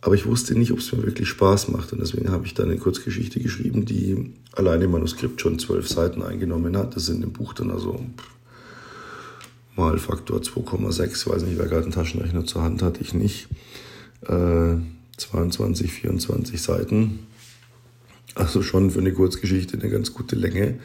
Aber 0.00 0.14
ich 0.14 0.26
wusste 0.26 0.58
nicht, 0.58 0.72
ob 0.72 0.78
es 0.78 0.90
mir 0.92 1.02
wirklich 1.02 1.28
Spaß 1.28 1.68
macht. 1.68 1.92
Und 1.92 2.00
deswegen 2.00 2.30
habe 2.30 2.46
ich 2.46 2.54
dann 2.54 2.70
eine 2.70 2.78
Kurzgeschichte 2.78 3.38
geschrieben, 3.38 3.84
die 3.84 4.32
alleine 4.52 4.84
im 4.84 4.90
Manuskript 4.90 5.40
schon 5.40 5.58
zwölf 5.58 5.86
Seiten 5.86 6.22
eingenommen 6.22 6.76
hat. 6.76 6.96
Das 6.96 7.06
sind 7.06 7.22
im 7.22 7.32
Buch 7.32 7.52
dann 7.52 7.70
also 7.70 8.00
mal 9.76 9.98
Faktor 9.98 10.40
2,6. 10.40 11.28
Weiß 11.28 11.42
nicht, 11.44 11.58
wer 11.58 11.66
gerade 11.66 11.84
einen 11.84 11.92
Taschenrechner 11.92 12.46
zur 12.46 12.62
Hand 12.62 12.82
hat. 12.82 13.00
Ich 13.00 13.14
nicht. 13.14 13.48
Äh, 14.22 14.78
22, 15.22 15.92
24 15.92 16.60
Seiten. 16.60 17.20
Also 18.34 18.62
schon 18.62 18.90
für 18.90 19.00
eine 19.00 19.12
Kurzgeschichte 19.12 19.78
eine 19.78 19.90
ganz 19.90 20.14
gute 20.14 20.36
Länge. 20.36 20.78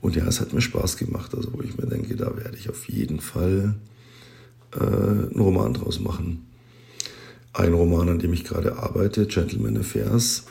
Und 0.00 0.16
ja, 0.16 0.26
es 0.26 0.40
hat 0.40 0.52
mir 0.52 0.60
Spaß 0.60 0.96
gemacht. 0.96 1.34
Also 1.34 1.52
wo 1.52 1.62
ich 1.62 1.76
mir 1.76 1.86
denke, 1.86 2.16
da 2.16 2.36
werde 2.36 2.56
ich 2.56 2.68
auf 2.68 2.88
jeden 2.88 3.20
Fall 3.20 3.74
äh, 4.74 4.80
einen 4.80 5.38
Roman 5.40 5.74
draus 5.74 6.00
machen. 6.00 6.46
Ein 7.52 7.74
Roman, 7.74 8.08
an 8.08 8.18
dem 8.18 8.32
ich 8.32 8.44
gerade 8.44 8.78
arbeite, 8.78 9.26
Gentleman 9.26 9.76
Affairs, 9.76 10.44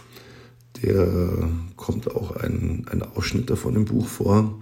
der 0.83 1.49
kommt 1.75 2.09
auch 2.15 2.35
ein, 2.37 2.85
ein 2.89 3.01
Ausschnitt 3.01 3.49
davon 3.49 3.75
im 3.75 3.85
Buch 3.85 4.07
vor, 4.07 4.61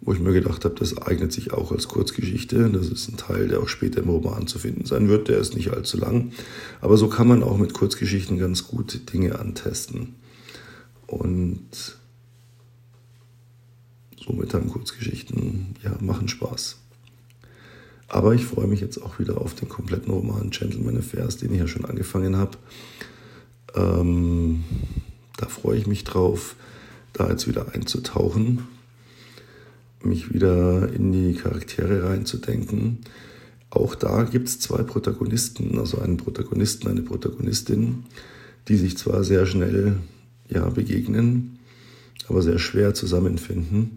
wo 0.00 0.12
ich 0.12 0.20
mir 0.20 0.32
gedacht 0.32 0.64
habe, 0.64 0.74
das 0.74 0.96
eignet 0.98 1.32
sich 1.32 1.52
auch 1.52 1.72
als 1.72 1.88
Kurzgeschichte. 1.88 2.70
Das 2.70 2.88
ist 2.88 3.08
ein 3.08 3.16
Teil, 3.16 3.48
der 3.48 3.60
auch 3.60 3.68
später 3.68 4.02
im 4.02 4.08
Roman 4.08 4.46
zu 4.46 4.58
finden 4.58 4.84
sein 4.84 5.08
wird. 5.08 5.28
Der 5.28 5.38
ist 5.38 5.56
nicht 5.56 5.70
allzu 5.70 5.98
lang. 5.98 6.32
Aber 6.80 6.96
so 6.96 7.08
kann 7.08 7.26
man 7.26 7.42
auch 7.42 7.58
mit 7.58 7.74
Kurzgeschichten 7.74 8.38
ganz 8.38 8.68
gut 8.68 9.12
Dinge 9.12 9.38
antesten. 9.38 10.14
Und 11.06 11.98
somit 14.24 14.54
haben 14.54 14.68
Kurzgeschichten, 14.68 15.74
ja, 15.82 15.96
machen 16.00 16.28
Spaß. 16.28 16.76
Aber 18.08 18.34
ich 18.34 18.44
freue 18.44 18.66
mich 18.66 18.80
jetzt 18.80 19.02
auch 19.02 19.18
wieder 19.18 19.40
auf 19.40 19.54
den 19.54 19.68
kompletten 19.68 20.12
Roman 20.12 20.50
Gentleman 20.50 20.98
Affairs, 20.98 21.38
den 21.38 21.52
ich 21.52 21.60
ja 21.60 21.66
schon 21.66 21.84
angefangen 21.84 22.36
habe. 22.36 22.58
Ähm, 23.74 24.64
da 25.36 25.46
freue 25.46 25.78
ich 25.78 25.86
mich 25.86 26.04
drauf, 26.04 26.54
da 27.12 27.28
jetzt 27.28 27.48
wieder 27.48 27.74
einzutauchen, 27.74 28.66
mich 30.02 30.32
wieder 30.32 30.92
in 30.92 31.12
die 31.12 31.34
Charaktere 31.34 32.08
reinzudenken. 32.08 32.98
Auch 33.70 33.94
da 33.94 34.22
gibt 34.24 34.48
es 34.48 34.60
zwei 34.60 34.82
Protagonisten, 34.82 35.78
also 35.78 35.98
einen 35.98 36.16
Protagonisten, 36.16 36.88
eine 36.88 37.02
Protagonistin, 37.02 38.04
die 38.68 38.76
sich 38.76 38.96
zwar 38.96 39.24
sehr 39.24 39.46
schnell 39.46 39.96
ja, 40.48 40.68
begegnen, 40.68 41.58
aber 42.28 42.42
sehr 42.42 42.58
schwer 42.58 42.94
zusammenfinden 42.94 43.92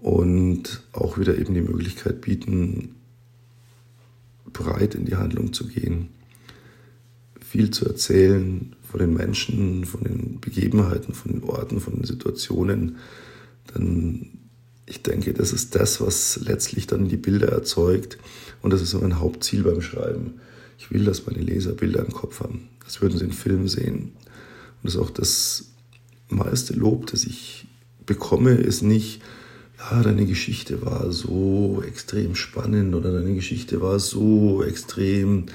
und 0.00 0.82
auch 0.92 1.18
wieder 1.18 1.38
eben 1.38 1.54
die 1.54 1.62
Möglichkeit 1.62 2.20
bieten, 2.20 2.96
breit 4.52 4.94
in 4.94 5.06
die 5.06 5.16
Handlung 5.16 5.52
zu 5.52 5.66
gehen, 5.66 6.08
viel 7.40 7.70
zu 7.70 7.86
erzählen 7.86 8.74
von 8.82 9.00
den 9.00 9.14
Menschen, 9.14 9.84
von 9.84 10.04
den 10.04 10.40
Begebenheiten, 10.40 11.14
von 11.14 11.32
den 11.32 11.44
Orten, 11.44 11.80
von 11.80 11.94
den 11.94 12.04
Situationen, 12.04 12.96
dann 13.72 14.41
ich 14.92 15.00
denke, 15.00 15.32
das 15.32 15.54
ist 15.54 15.74
das, 15.74 16.02
was 16.02 16.38
letztlich 16.44 16.86
dann 16.86 17.08
die 17.08 17.16
Bilder 17.16 17.48
erzeugt 17.48 18.18
und 18.60 18.74
das 18.74 18.82
ist 18.82 18.92
mein 18.92 19.18
Hauptziel 19.18 19.62
beim 19.62 19.80
Schreiben. 19.80 20.34
Ich 20.76 20.90
will, 20.90 21.06
dass 21.06 21.24
meine 21.26 21.40
Leser 21.40 21.72
Bilder 21.72 22.04
im 22.04 22.12
Kopf 22.12 22.40
haben. 22.40 22.68
Das 22.84 23.00
würden 23.00 23.16
sie 23.16 23.24
in 23.24 23.32
Film 23.32 23.68
sehen. 23.68 24.12
Und 24.12 24.84
das 24.84 24.94
ist 24.96 25.00
auch 25.00 25.08
das 25.08 25.64
meiste 26.28 26.74
Lob, 26.74 27.06
das 27.06 27.24
ich 27.24 27.66
bekomme, 28.04 28.50
ist 28.50 28.82
nicht, 28.82 29.22
ja, 29.78 30.02
deine 30.02 30.26
Geschichte 30.26 30.84
war 30.84 31.10
so 31.10 31.82
extrem 31.88 32.34
spannend 32.34 32.94
oder 32.94 33.12
deine 33.12 33.34
Geschichte 33.34 33.80
war 33.80 33.98
so 33.98 34.62
extrem 34.62 35.46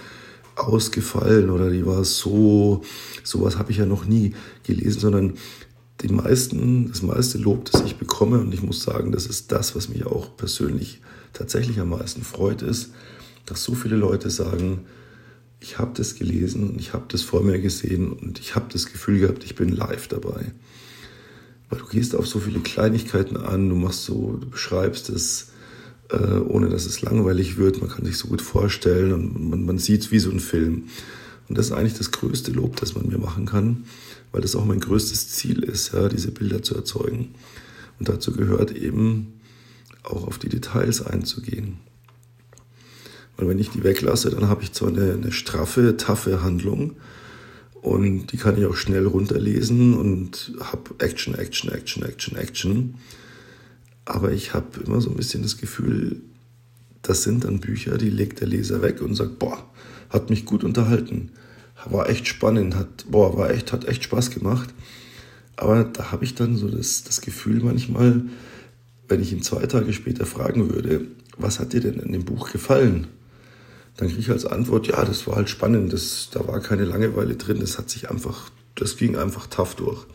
ausgefallen 0.55 1.51
oder 1.51 1.69
die 1.69 1.85
war 1.85 2.03
so, 2.03 2.83
sowas 3.23 3.59
habe 3.59 3.71
ich 3.71 3.77
ja 3.77 3.85
noch 3.85 4.05
nie 4.05 4.33
gelesen, 4.63 4.99
sondern 4.99 5.33
die 6.01 6.09
meisten, 6.09 6.89
das 6.89 7.01
meiste 7.01 7.37
Lob, 7.37 7.71
das 7.71 7.81
ich 7.81 7.97
bekomme, 7.97 8.39
und 8.39 8.53
ich 8.53 8.61
muss 8.61 8.83
sagen, 8.83 9.11
das 9.11 9.25
ist 9.25 9.51
das, 9.51 9.75
was 9.75 9.89
mich 9.89 10.05
auch 10.05 10.35
persönlich 10.37 11.01
tatsächlich 11.33 11.79
am 11.79 11.89
meisten 11.89 12.23
freut, 12.23 12.61
ist, 12.61 12.91
dass 13.45 13.63
so 13.63 13.73
viele 13.73 13.95
Leute 13.95 14.29
sagen, 14.29 14.81
ich 15.59 15.79
habe 15.79 15.91
das 15.95 16.15
gelesen, 16.15 16.75
ich 16.77 16.93
habe 16.93 17.05
das 17.07 17.23
vor 17.23 17.41
mir 17.41 17.59
gesehen 17.59 18.11
und 18.11 18.39
ich 18.39 18.55
habe 18.55 18.67
das 18.71 18.85
Gefühl 18.85 19.19
gehabt, 19.19 19.43
ich 19.43 19.55
bin 19.55 19.69
live 19.69 20.07
dabei. 20.07 20.51
Weil 21.69 21.79
du 21.79 21.85
gehst 21.87 22.15
auf 22.15 22.27
so 22.27 22.39
viele 22.39 22.59
Kleinigkeiten 22.59 23.37
an, 23.37 23.69
du 23.69 23.75
machst 23.75 24.05
so, 24.05 24.37
du 24.39 24.49
beschreibst 24.49 25.09
es, 25.09 25.49
äh, 26.09 26.37
ohne 26.37 26.69
dass 26.69 26.85
es 26.85 27.01
langweilig 27.01 27.57
wird. 27.57 27.81
Man 27.81 27.89
kann 27.89 28.05
sich 28.05 28.17
so 28.17 28.27
gut 28.27 28.41
vorstellen 28.41 29.11
und 29.13 29.49
man, 29.49 29.65
man 29.65 29.77
sieht 29.77 30.01
es 30.01 30.11
wie 30.11 30.19
so 30.19 30.29
ein 30.29 30.39
Film. 30.39 30.85
Und 31.49 31.57
das 31.57 31.67
ist 31.67 31.71
eigentlich 31.71 31.97
das 31.97 32.11
größte 32.11 32.51
Lob, 32.51 32.75
das 32.77 32.95
man 32.95 33.07
mir 33.07 33.17
machen 33.17 33.45
kann, 33.45 33.85
weil 34.31 34.41
das 34.41 34.55
auch 34.55 34.65
mein 34.65 34.79
größtes 34.79 35.29
Ziel 35.29 35.63
ist, 35.63 35.93
ja, 35.93 36.09
diese 36.09 36.31
Bilder 36.31 36.61
zu 36.61 36.75
erzeugen. 36.75 37.35
Und 37.99 38.09
dazu 38.09 38.33
gehört 38.33 38.71
eben 38.71 39.33
auch 40.03 40.27
auf 40.27 40.37
die 40.37 40.49
Details 40.49 41.05
einzugehen. 41.05 41.77
Weil 43.37 43.47
wenn 43.47 43.59
ich 43.59 43.69
die 43.69 43.83
weglasse, 43.83 44.29
dann 44.29 44.49
habe 44.49 44.63
ich 44.63 44.73
zwar 44.73 44.89
eine, 44.89 45.13
eine 45.13 45.31
straffe, 45.31 45.95
taffe 45.97 46.43
Handlung, 46.43 46.95
und 47.87 48.33
die 48.33 48.37
kann 48.37 48.57
ich 48.57 48.65
auch 48.65 48.75
schnell 48.75 49.05
runterlesen 49.05 49.93
und 49.93 50.51
habe 50.59 50.95
Action, 50.97 51.35
Action, 51.35 51.71
Action, 51.71 52.03
Action, 52.03 52.35
Action. 52.35 52.95
Aber 54.03 54.33
ich 54.33 54.53
habe 54.53 54.81
immer 54.83 54.99
so 54.99 55.09
ein 55.09 55.15
bisschen 55.15 55.43
das 55.43 55.57
Gefühl, 55.57 56.21
das 57.01 57.23
sind 57.23 57.45
dann 57.45 57.59
Bücher, 57.59 57.97
die 57.97 58.09
legt 58.09 58.41
der 58.41 58.47
Leser 58.47 58.81
weg 58.81 59.01
und 59.01 59.15
sagt, 59.15 59.39
boah, 59.39 59.69
hat 60.09 60.29
mich 60.29 60.45
gut 60.45 60.63
unterhalten, 60.63 61.31
war 61.85 62.09
echt 62.09 62.27
spannend, 62.27 62.75
hat, 62.75 63.05
boah, 63.09 63.37
war 63.37 63.51
echt, 63.51 63.71
hat 63.71 63.85
echt 63.85 64.03
Spaß 64.03 64.31
gemacht. 64.31 64.73
Aber 65.55 65.83
da 65.83 66.11
habe 66.11 66.23
ich 66.23 66.35
dann 66.35 66.55
so 66.55 66.69
das, 66.69 67.03
das 67.03 67.21
Gefühl 67.21 67.63
manchmal, 67.63 68.23
wenn 69.07 69.21
ich 69.21 69.31
ihn 69.31 69.41
zwei 69.41 69.65
Tage 69.65 69.93
später 69.93 70.25
fragen 70.25 70.73
würde, 70.73 71.07
was 71.37 71.59
hat 71.59 71.73
dir 71.73 71.81
denn 71.81 71.99
in 71.99 72.11
dem 72.11 72.25
Buch 72.25 72.51
gefallen? 72.51 73.07
dann 73.97 74.07
kriege 74.07 74.21
ich 74.21 74.29
als 74.29 74.45
Antwort, 74.45 74.87
ja, 74.87 75.03
das 75.03 75.27
war 75.27 75.35
halt 75.35 75.49
spannend, 75.49 75.91
das, 75.91 76.29
da 76.31 76.47
war 76.47 76.59
keine 76.59 76.85
Langeweile 76.85 77.35
drin, 77.35 77.59
das 77.59 77.79
hat 77.79 77.89
sich 77.89 78.09
einfach, 78.09 78.51
das 78.75 78.95
ging 78.95 79.17
einfach 79.17 79.47
tough 79.47 79.75
durch. 79.75 80.05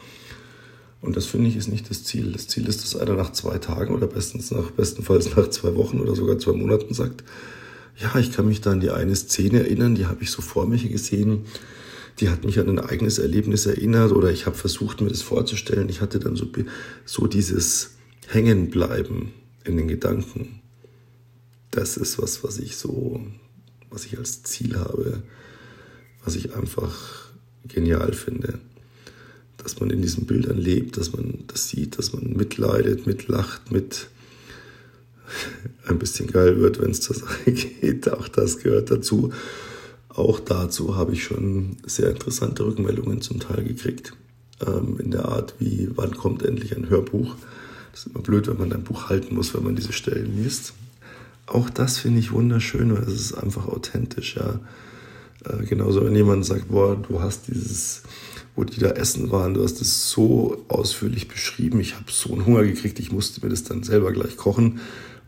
Und 1.00 1.16
das 1.16 1.26
finde 1.26 1.48
ich 1.48 1.56
ist 1.56 1.66
nicht 1.66 1.90
das 1.90 2.04
Ziel. 2.04 2.30
Das 2.30 2.46
Ziel 2.46 2.68
ist, 2.68 2.84
dass 2.84 2.94
einer 2.94 3.14
nach 3.14 3.32
zwei 3.32 3.58
Tagen 3.58 3.92
oder 3.92 4.06
bestens 4.06 4.52
nach, 4.52 4.70
bestenfalls 4.70 5.34
nach 5.36 5.50
zwei 5.50 5.74
Wochen 5.74 5.98
oder 5.98 6.14
sogar 6.14 6.38
zwei 6.38 6.52
Monaten 6.52 6.94
sagt, 6.94 7.24
ja, 8.02 8.18
ich 8.18 8.32
kann 8.32 8.46
mich 8.46 8.60
da 8.60 8.72
an 8.72 8.80
die 8.80 8.90
eine 8.90 9.14
Szene 9.14 9.60
erinnern, 9.60 9.94
die 9.94 10.06
habe 10.06 10.22
ich 10.22 10.30
so 10.30 10.42
vor 10.42 10.66
mich 10.66 10.90
gesehen, 10.90 11.46
die 12.20 12.28
hat 12.28 12.44
mich 12.44 12.58
an 12.58 12.68
ein 12.68 12.78
eigenes 12.78 13.18
Erlebnis 13.18 13.66
erinnert 13.66 14.12
oder 14.12 14.30
ich 14.30 14.46
habe 14.46 14.56
versucht, 14.56 15.00
mir 15.00 15.08
das 15.08 15.22
vorzustellen. 15.22 15.88
Ich 15.88 16.00
hatte 16.00 16.18
dann 16.18 16.36
so, 16.36 16.46
so 17.06 17.26
dieses 17.26 17.92
Hängenbleiben 18.28 19.32
in 19.64 19.76
den 19.76 19.88
Gedanken 19.88 20.62
das 21.72 21.96
ist 21.96 22.22
was, 22.22 22.44
was 22.44 22.58
ich 22.58 22.76
so, 22.76 23.20
was 23.90 24.04
ich 24.04 24.18
als 24.18 24.44
Ziel 24.44 24.76
habe, 24.76 25.22
was 26.22 26.36
ich 26.36 26.54
einfach 26.54 27.30
genial 27.66 28.12
finde. 28.12 28.60
Dass 29.56 29.80
man 29.80 29.90
in 29.90 30.02
diesen 30.02 30.26
Bildern 30.26 30.58
lebt, 30.58 30.96
dass 30.96 31.12
man 31.12 31.44
das 31.46 31.68
sieht, 31.68 31.98
dass 31.98 32.12
man 32.12 32.34
mitleidet, 32.34 33.06
mitlacht, 33.06 33.72
mit 33.72 34.08
ein 35.86 35.98
bisschen 35.98 36.30
geil 36.30 36.60
wird, 36.60 36.80
wenn 36.80 36.90
es 36.90 37.00
zur 37.00 37.16
Sache 37.16 37.52
geht. 37.52 38.10
Auch 38.12 38.28
das 38.28 38.58
gehört 38.58 38.90
dazu. 38.90 39.32
Auch 40.08 40.40
dazu 40.40 40.96
habe 40.96 41.12
ich 41.12 41.24
schon 41.24 41.76
sehr 41.86 42.10
interessante 42.10 42.64
Rückmeldungen 42.64 43.22
zum 43.22 43.40
Teil 43.40 43.64
gekriegt. 43.64 44.12
Ähm, 44.66 44.98
in 45.02 45.10
der 45.10 45.26
Art, 45.26 45.54
wie 45.58 45.88
wann 45.94 46.16
kommt 46.16 46.42
endlich 46.42 46.76
ein 46.76 46.88
Hörbuch. 46.88 47.34
Das 47.92 48.06
ist 48.06 48.14
immer 48.14 48.22
blöd, 48.22 48.48
wenn 48.48 48.58
man 48.58 48.72
ein 48.72 48.84
Buch 48.84 49.08
halten 49.08 49.34
muss, 49.34 49.54
wenn 49.54 49.64
man 49.64 49.76
diese 49.76 49.92
Stellen 49.92 50.36
liest. 50.42 50.74
Auch 51.46 51.68
das 51.70 51.98
finde 51.98 52.20
ich 52.20 52.32
wunderschön, 52.32 52.94
weil 52.94 53.02
es 53.02 53.20
ist 53.20 53.34
einfach 53.34 53.66
authentisch. 53.66 54.36
Ja. 54.36 54.60
Äh, 55.44 55.64
genauso, 55.66 56.04
wenn 56.04 56.14
jemand 56.14 56.44
sagt, 56.44 56.68
boah, 56.68 56.96
du 56.96 57.20
hast 57.20 57.48
dieses, 57.48 58.02
wo 58.54 58.64
die 58.64 58.80
da 58.80 58.90
essen 58.90 59.30
waren, 59.30 59.54
du 59.54 59.62
hast 59.62 59.80
es 59.80 60.10
so 60.10 60.64
ausführlich 60.68 61.28
beschrieben, 61.28 61.80
ich 61.80 61.94
habe 61.94 62.10
so 62.10 62.32
einen 62.32 62.46
Hunger 62.46 62.64
gekriegt, 62.64 62.98
ich 62.98 63.12
musste 63.12 63.44
mir 63.44 63.50
das 63.50 63.64
dann 63.64 63.82
selber 63.82 64.12
gleich 64.12 64.36
kochen. 64.36 64.80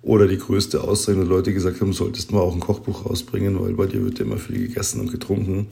Oder 0.05 0.29
die 0.29 0.37
größte 0.37 0.83
Aussage, 0.83 1.19
wo 1.19 1.23
Leute 1.23 1.55
gesagt 1.55 1.81
haben, 1.81 1.95
solltest 1.95 2.31
mal 2.31 2.41
auch 2.41 2.53
ein 2.53 2.61
Kochbuch 2.61 3.07
rausbringen, 3.07 3.59
weil 3.59 3.73
bei 3.73 3.87
dir 3.87 4.05
wird 4.05 4.21
immer 4.21 4.37
viel 4.37 4.69
gegessen 4.69 5.01
und 5.01 5.11
getrunken. 5.11 5.69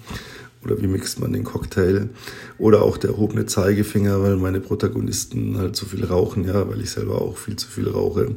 Oder 0.64 0.80
wie 0.80 0.86
mixt 0.86 1.20
man 1.20 1.34
den 1.34 1.44
Cocktail? 1.44 2.08
Oder 2.56 2.80
auch 2.82 2.96
der 2.96 3.10
erhobene 3.10 3.44
Zeigefinger, 3.44 4.22
weil 4.22 4.36
meine 4.36 4.60
Protagonisten 4.60 5.58
halt 5.58 5.76
so 5.76 5.84
viel 5.84 6.04
rauchen, 6.06 6.44
ja, 6.44 6.66
weil 6.66 6.80
ich 6.80 6.90
selber 6.92 7.20
auch 7.20 7.36
viel 7.36 7.56
zu 7.56 7.68
viel 7.68 7.88
rauche. 7.88 8.36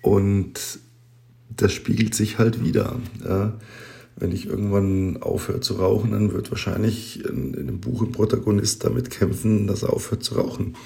Und 0.00 0.54
das 1.54 1.72
spiegelt 1.72 2.14
sich 2.14 2.38
halt 2.38 2.64
wieder. 2.64 2.96
Ja. 3.22 3.58
Wenn 4.16 4.32
ich 4.32 4.46
irgendwann 4.46 5.18
aufhöre 5.18 5.60
zu 5.60 5.74
rauchen, 5.74 6.12
dann 6.12 6.32
wird 6.32 6.50
wahrscheinlich 6.50 7.24
in, 7.26 7.52
in 7.52 7.66
dem 7.66 7.80
Buch 7.80 8.00
ein 8.00 8.12
Protagonist 8.12 8.84
damit 8.84 9.10
kämpfen, 9.10 9.66
dass 9.66 9.82
er 9.82 9.92
aufhört 9.92 10.24
zu 10.24 10.36
rauchen. 10.36 10.76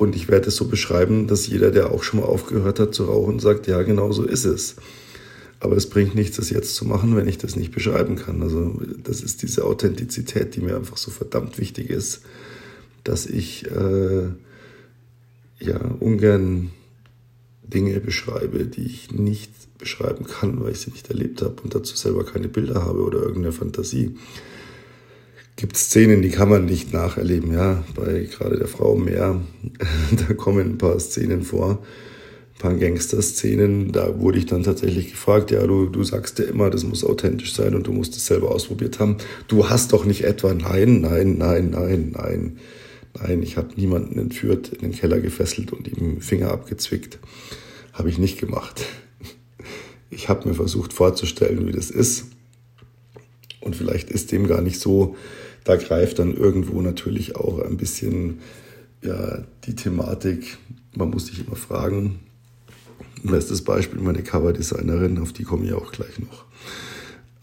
Und 0.00 0.16
ich 0.16 0.28
werde 0.28 0.48
es 0.48 0.56
so 0.56 0.64
beschreiben, 0.64 1.26
dass 1.26 1.46
jeder, 1.46 1.70
der 1.70 1.92
auch 1.92 2.02
schon 2.02 2.20
mal 2.20 2.26
aufgehört 2.26 2.80
hat 2.80 2.94
zu 2.94 3.04
rauchen, 3.04 3.38
sagt, 3.38 3.66
ja, 3.66 3.82
genau 3.82 4.12
so 4.12 4.24
ist 4.24 4.46
es. 4.46 4.76
Aber 5.60 5.76
es 5.76 5.90
bringt 5.90 6.14
nichts, 6.14 6.38
das 6.38 6.48
jetzt 6.48 6.74
zu 6.74 6.86
machen, 6.86 7.16
wenn 7.16 7.28
ich 7.28 7.36
das 7.36 7.54
nicht 7.54 7.70
beschreiben 7.70 8.16
kann. 8.16 8.40
Also 8.40 8.80
das 9.04 9.20
ist 9.20 9.42
diese 9.42 9.62
Authentizität, 9.66 10.56
die 10.56 10.62
mir 10.62 10.74
einfach 10.74 10.96
so 10.96 11.10
verdammt 11.10 11.58
wichtig 11.58 11.90
ist, 11.90 12.22
dass 13.04 13.26
ich 13.26 13.70
äh, 13.70 14.28
ja 15.58 15.78
ungern 16.00 16.70
Dinge 17.62 18.00
beschreibe, 18.00 18.64
die 18.64 18.86
ich 18.86 19.12
nicht 19.12 19.52
beschreiben 19.76 20.24
kann, 20.24 20.64
weil 20.64 20.72
ich 20.72 20.80
sie 20.80 20.92
nicht 20.92 21.10
erlebt 21.10 21.42
habe 21.42 21.60
und 21.62 21.74
dazu 21.74 21.94
selber 21.94 22.24
keine 22.24 22.48
Bilder 22.48 22.86
habe 22.86 23.02
oder 23.02 23.18
irgendeine 23.18 23.52
Fantasie 23.52 24.16
gibt 25.60 25.76
Szenen, 25.76 26.22
die 26.22 26.30
kann 26.30 26.48
man 26.48 26.64
nicht 26.64 26.92
nacherleben, 26.92 27.52
ja. 27.52 27.84
Bei 27.94 28.26
gerade 28.30 28.56
der 28.56 28.66
Frau 28.66 28.96
mehr, 28.96 29.40
da 30.28 30.34
kommen 30.34 30.70
ein 30.70 30.78
paar 30.78 30.98
Szenen 30.98 31.42
vor, 31.42 31.82
ein 32.54 32.58
paar 32.58 32.74
Gangster-Szenen. 32.74 33.92
Da 33.92 34.18
wurde 34.18 34.38
ich 34.38 34.46
dann 34.46 34.62
tatsächlich 34.62 35.10
gefragt, 35.10 35.50
ja, 35.50 35.66
du, 35.66 35.86
du 35.86 36.02
sagst 36.02 36.38
ja 36.38 36.46
immer, 36.46 36.70
das 36.70 36.84
muss 36.84 37.04
authentisch 37.04 37.52
sein 37.52 37.74
und 37.74 37.86
du 37.86 37.92
musst 37.92 38.16
es 38.16 38.24
selber 38.24 38.50
ausprobiert 38.50 38.98
haben. 39.00 39.18
Du 39.48 39.68
hast 39.68 39.92
doch 39.92 40.06
nicht 40.06 40.24
etwa, 40.24 40.54
nein, 40.54 41.02
nein, 41.02 41.36
nein, 41.36 41.70
nein, 41.70 42.12
nein. 42.14 42.58
Nein, 43.20 43.42
ich 43.42 43.58
habe 43.58 43.74
niemanden 43.76 44.18
entführt, 44.18 44.68
in 44.68 44.78
den 44.80 44.92
Keller 44.92 45.20
gefesselt 45.20 45.72
und 45.72 45.88
ihm 45.88 46.22
Finger 46.22 46.52
abgezwickt. 46.52 47.18
Habe 47.92 48.08
ich 48.08 48.18
nicht 48.18 48.40
gemacht. 48.40 48.82
Ich 50.12 50.28
habe 50.28 50.48
mir 50.48 50.54
versucht 50.56 50.92
vorzustellen, 50.92 51.68
wie 51.68 51.72
das 51.72 51.88
ist. 51.88 52.24
Und 53.60 53.76
vielleicht 53.76 54.10
ist 54.10 54.32
dem 54.32 54.48
gar 54.48 54.60
nicht 54.60 54.80
so, 54.80 55.14
da 55.64 55.76
greift 55.76 56.18
dann 56.18 56.34
irgendwo 56.34 56.80
natürlich 56.80 57.36
auch 57.36 57.60
ein 57.60 57.76
bisschen 57.76 58.40
ja, 59.02 59.44
die 59.64 59.74
Thematik. 59.74 60.58
Man 60.94 61.10
muss 61.10 61.26
sich 61.26 61.46
immer 61.46 61.56
fragen. 61.56 62.20
Bestes 63.22 63.62
Beispiel 63.62 64.00
meine 64.00 64.22
Coverdesignerin, 64.22 65.18
auf 65.18 65.32
die 65.32 65.44
komme 65.44 65.66
ich 65.66 65.74
auch 65.74 65.92
gleich 65.92 66.18
noch, 66.18 66.46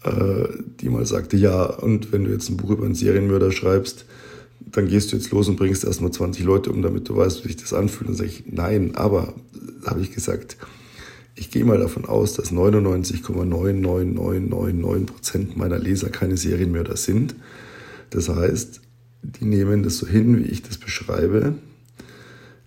äh, 0.04 0.48
die 0.80 0.88
mal 0.88 1.06
sagte, 1.06 1.36
ja, 1.36 1.64
und 1.64 2.12
wenn 2.12 2.24
du 2.24 2.32
jetzt 2.32 2.48
ein 2.48 2.56
Buch 2.56 2.70
über 2.70 2.84
einen 2.84 2.96
Serienmörder 2.96 3.52
schreibst, 3.52 4.04
dann 4.72 4.88
gehst 4.88 5.12
du 5.12 5.16
jetzt 5.16 5.30
los 5.30 5.48
und 5.48 5.56
bringst 5.56 5.84
erstmal 5.84 6.10
20 6.10 6.44
Leute 6.44 6.72
um, 6.72 6.82
damit 6.82 7.08
du 7.08 7.16
weißt, 7.16 7.44
wie 7.44 7.48
sich 7.48 7.58
das 7.58 7.72
anfühlt. 7.72 8.10
Und 8.10 8.16
sage 8.16 8.28
ich, 8.28 8.42
nein, 8.50 8.96
aber 8.96 9.34
habe 9.86 10.00
ich 10.00 10.12
gesagt, 10.12 10.56
ich 11.36 11.50
gehe 11.50 11.64
mal 11.64 11.78
davon 11.78 12.04
aus, 12.04 12.34
dass 12.34 12.52
99,99999 12.52 15.06
Prozent 15.06 15.56
meiner 15.56 15.78
Leser 15.78 16.10
keine 16.10 16.36
Serienmörder 16.36 16.96
sind. 16.96 17.36
Das 18.10 18.28
heißt, 18.28 18.80
die 19.22 19.44
nehmen 19.44 19.82
das 19.82 19.98
so 19.98 20.06
hin, 20.06 20.38
wie 20.38 20.48
ich 20.48 20.62
das 20.62 20.78
beschreibe. 20.78 21.54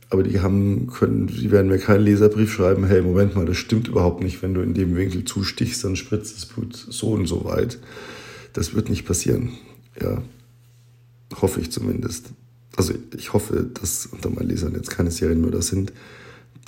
Aber 0.09 0.23
die 0.23 0.41
haben 0.41 0.87
können, 0.87 1.27
die 1.27 1.51
werden 1.51 1.69
mir 1.69 1.79
keinen 1.79 2.03
Leserbrief 2.03 2.51
schreiben, 2.51 2.85
hey, 2.85 3.01
Moment 3.01 3.33
mal, 3.35 3.45
das 3.45 3.57
stimmt 3.57 3.87
überhaupt 3.87 4.21
nicht, 4.21 4.41
wenn 4.41 4.53
du 4.53 4.61
in 4.61 4.73
dem 4.73 4.95
Winkel 4.95 5.23
zustichst, 5.23 5.85
dann 5.85 5.95
spritzt 5.95 6.35
das 6.35 6.45
Blut 6.45 6.75
so 6.75 7.11
und 7.11 7.27
so 7.27 7.45
weit. 7.45 7.79
Das 8.51 8.73
wird 8.73 8.89
nicht 8.89 9.05
passieren. 9.05 9.53
Ja, 10.01 10.21
hoffe 11.41 11.61
ich 11.61 11.71
zumindest. 11.71 12.31
Also 12.75 12.93
ich 13.15 13.31
hoffe, 13.31 13.69
dass 13.73 14.05
unter 14.07 14.29
meinen 14.29 14.49
Lesern 14.49 14.73
jetzt 14.75 14.89
keine 14.89 15.11
Serienmörder 15.11 15.61
sind, 15.61 15.93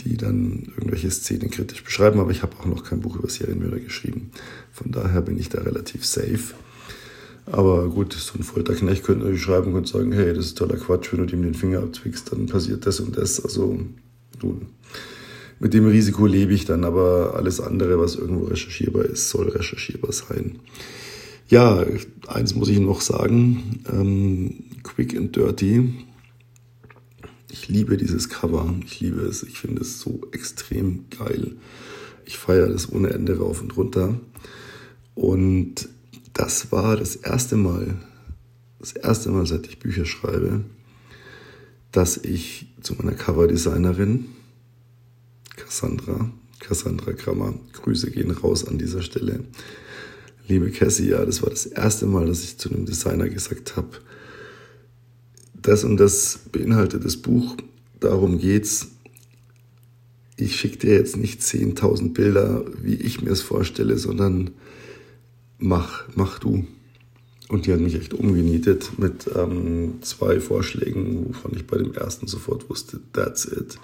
die 0.02 0.16
dann 0.16 0.72
irgendwelche 0.78 1.12
Szenen 1.12 1.52
kritisch 1.52 1.84
beschreiben, 1.84 2.20
aber 2.20 2.32
ich 2.32 2.44
habe 2.44 2.58
auch 2.58 2.66
noch 2.66 2.84
kein 2.84 3.02
Buch 3.02 3.18
über 3.18 3.30
Serienmörder 3.30 3.80
geschrieben. 3.80 4.32
Von 4.72 4.92
daher 4.92 5.22
bin 5.22 5.38
ich 5.38 5.50
da 5.50 5.62
relativ 5.62 6.06
safe. 6.06 6.54
Aber 7.46 7.90
gut, 7.90 8.14
so 8.14 8.38
ein 8.38 8.44
Folterknecht 8.44 9.04
könnte 9.04 9.24
natürlich 9.24 9.44
schreiben 9.44 9.74
und 9.74 9.88
sagen, 9.88 10.12
hey, 10.14 10.34
das 10.34 10.46
ist 10.46 10.58
toller 10.58 10.78
Quatsch, 10.78 11.12
wenn 11.12 11.28
du 11.28 11.36
ihm 11.36 11.44
den 11.44 11.54
Finger 11.54 11.80
abzwickst, 11.80 12.32
dann 12.32 12.46
passiert 12.46 12.86
das 12.86 13.00
und 13.00 13.18
das. 13.18 13.44
Also 13.44 13.80
nun, 14.42 14.68
mit 15.60 15.74
dem 15.74 15.86
Risiko 15.86 16.26
lebe 16.26 16.54
ich 16.54 16.66
dann, 16.66 16.84
aber 16.84 17.36
alles 17.36 17.60
andere, 17.60 18.00
was 18.00 18.16
irgendwo 18.16 18.46
recherchierbar 18.46 19.06
ist, 19.06 19.30
soll 19.30 19.50
recherchierbar 19.50 20.12
sein. 20.12 20.60
Ja, 21.50 21.86
eins 22.28 22.56
muss 22.56 22.70
ich 22.70 22.80
noch 22.80 23.02
sagen, 23.02 23.84
ähm, 23.92 24.64
Quick 24.84 25.16
and 25.16 25.36
Dirty. 25.36 25.94
Ich 27.52 27.68
liebe 27.68 27.98
dieses 27.98 28.30
Cover, 28.30 28.74
ich 28.86 29.00
liebe 29.02 29.22
es, 29.22 29.44
ich 29.44 29.60
finde 29.60 29.82
es 29.82 30.00
so 30.00 30.22
extrem 30.32 31.06
geil. 31.18 31.52
Ich 32.26 32.38
feiere 32.38 32.70
das 32.70 32.92
ohne 32.92 33.10
Ende 33.12 33.38
rauf 33.38 33.62
und 33.62 33.76
runter. 33.78 34.20
Und 35.14 35.90
das 36.34 36.72
war 36.72 36.98
das 36.98 37.16
erste 37.16 37.56
Mal, 37.56 37.96
das 38.80 38.94
erste 38.94 39.30
Mal, 39.30 39.46
seit 39.46 39.68
ich 39.68 39.80
Bücher 39.80 40.06
schreibe, 40.06 40.64
dass 41.92 42.18
ich 42.18 42.68
zu 42.82 42.96
meiner 42.96 43.14
Coverdesignerin 43.14 44.26
Cassandra, 45.56 46.32
Cassandra 46.60 47.14
Krammer, 47.14 47.54
Grüße 47.74 48.10
gehen 48.12 48.32
raus 48.32 48.68
an 48.68 48.78
dieser 48.78 49.04
Stelle. 49.04 49.44
Liebe 50.48 50.72
Cassie, 50.72 51.10
ja, 51.10 51.24
das 51.24 51.42
war 51.44 51.50
das 51.50 51.66
erste 51.66 52.08
Mal, 52.08 52.26
dass 52.26 52.44
ich 52.44 52.58
zu 52.58 52.70
einem 52.70 52.86
Designer 52.86 53.30
gesagt 53.30 53.78
habe, 53.78 53.90
das 55.54 55.84
und 55.84 55.98
das 55.98 56.40
beinhaltet 56.52 57.06
das 57.06 57.18
Buch, 57.18 57.56
darum 58.00 58.40
geht's. 58.40 58.88
Ich 60.36 60.58
schicke 60.58 60.80
dir 60.80 60.96
jetzt 60.96 61.16
nicht 61.16 61.42
10.000 61.42 62.14
Bilder, 62.14 62.66
wie 62.82 62.96
ich 62.96 63.22
mir 63.22 63.30
es 63.30 63.42
vorstelle, 63.42 63.98
sondern 63.98 64.52
mach, 65.64 66.04
mach 66.16 66.40
du. 66.40 66.66
Und 67.50 67.66
die 67.66 67.74
hat 67.74 67.80
mich 67.80 67.96
echt 67.96 68.14
umgenietet 68.14 68.98
mit 68.98 69.30
ähm, 69.36 70.02
zwei 70.02 70.40
Vorschlägen, 70.40 71.30
wovon 71.30 71.56
ich 71.56 71.68
bei 71.68 71.78
dem 71.78 71.94
ersten 71.94 72.28
sofort 72.28 72.70
wusste, 72.70 73.00
that's 73.14 73.46
it. 73.46 73.78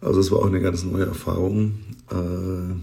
Also 0.00 0.20
es 0.20 0.30
war 0.30 0.40
auch 0.40 0.46
eine 0.46 0.60
ganz 0.60 0.82
neue 0.82 1.06
Erfahrung, 1.06 1.78
äh, 2.10 2.74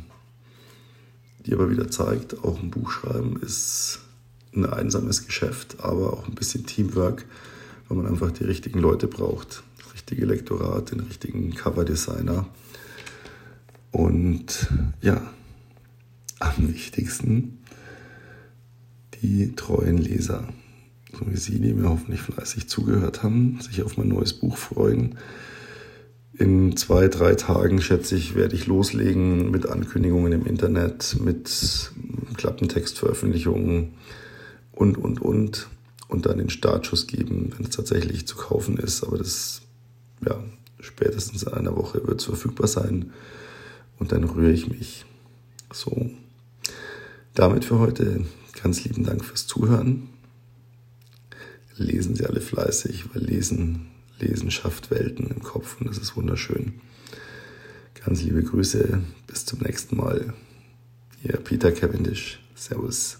die 1.45 1.53
aber 1.53 1.69
wieder 1.69 1.89
zeigt, 1.89 2.43
auch 2.43 2.61
ein 2.61 2.69
Buch 2.69 2.91
schreiben 2.91 3.39
ist 3.41 3.99
ein 4.53 4.65
einsames 4.65 5.25
Geschäft, 5.25 5.77
aber 5.79 6.13
auch 6.13 6.27
ein 6.27 6.35
bisschen 6.35 6.65
Teamwork, 6.65 7.25
weil 7.87 7.97
man 7.97 8.07
einfach 8.07 8.31
die 8.31 8.43
richtigen 8.43 8.79
Leute 8.79 9.07
braucht, 9.07 9.63
das 9.77 9.93
richtige 9.93 10.25
Lektorat, 10.25 10.91
den 10.91 11.01
richtigen 11.01 11.53
Coverdesigner. 11.55 12.47
Und 13.91 14.67
ja, 15.01 15.21
am 16.39 16.73
wichtigsten 16.73 17.59
die 19.21 19.55
treuen 19.55 19.97
Leser, 19.97 20.47
so 21.17 21.29
wie 21.31 21.37
Sie, 21.37 21.59
die 21.59 21.73
mir 21.73 21.89
hoffentlich 21.89 22.21
fleißig 22.21 22.67
zugehört 22.67 23.23
haben, 23.23 23.59
sich 23.61 23.81
auf 23.83 23.97
mein 23.97 24.09
neues 24.09 24.33
Buch 24.33 24.57
freuen. 24.57 25.17
In 26.33 26.77
zwei, 26.77 27.07
drei 27.07 27.33
Tagen, 27.35 27.81
schätze 27.81 28.15
ich, 28.15 28.35
werde 28.35 28.55
ich 28.55 28.67
loslegen 28.67 29.49
mit 29.49 29.67
Ankündigungen 29.67 30.33
im 30.33 30.45
Internet, 30.45 31.17
mit 31.19 31.91
Klappentextveröffentlichungen 32.35 33.93
und, 34.71 34.97
und, 34.97 35.21
und. 35.21 35.67
Und 36.09 36.25
dann 36.25 36.37
den 36.37 36.49
Startschuss 36.49 37.07
geben, 37.07 37.51
wenn 37.57 37.65
es 37.65 37.75
tatsächlich 37.75 38.27
zu 38.27 38.37
kaufen 38.37 38.77
ist. 38.77 39.03
Aber 39.03 39.17
das, 39.17 39.61
ja, 40.25 40.41
spätestens 40.79 41.43
in 41.43 41.51
einer 41.51 41.75
Woche 41.75 42.07
wird 42.07 42.21
es 42.21 42.25
verfügbar 42.25 42.67
sein. 42.67 43.11
und 43.99 44.11
dann 44.11 44.23
rühre 44.23 44.51
ich 44.51 44.69
mich. 44.69 45.05
So, 45.73 46.09
damit 47.33 47.65
für 47.65 47.79
heute 47.79 48.21
ganz 48.61 48.83
lieben 48.83 49.03
Dank 49.03 49.23
fürs 49.23 49.47
Zuhören. 49.47 50.09
Lesen 51.75 52.15
Sie 52.15 52.25
alle 52.25 52.41
fleißig, 52.41 53.13
weil 53.13 53.23
Lesen, 53.23 53.87
Lesen 54.19 54.49
schafft 54.51 54.89
Welten 54.89 55.27
im 55.27 55.43
Kopf 55.43 55.79
und 55.79 55.87
das 55.87 55.97
ist 55.97 56.15
wunderschön. 56.15 56.81
Ganz 58.03 58.23
liebe 58.23 58.41
Grüße, 58.41 59.01
bis 59.27 59.45
zum 59.45 59.59
nächsten 59.59 59.97
Mal. 59.97 60.33
Ihr 61.23 61.37
Peter 61.37 61.71
Cavendish. 61.71 62.39
Servus. 62.55 63.19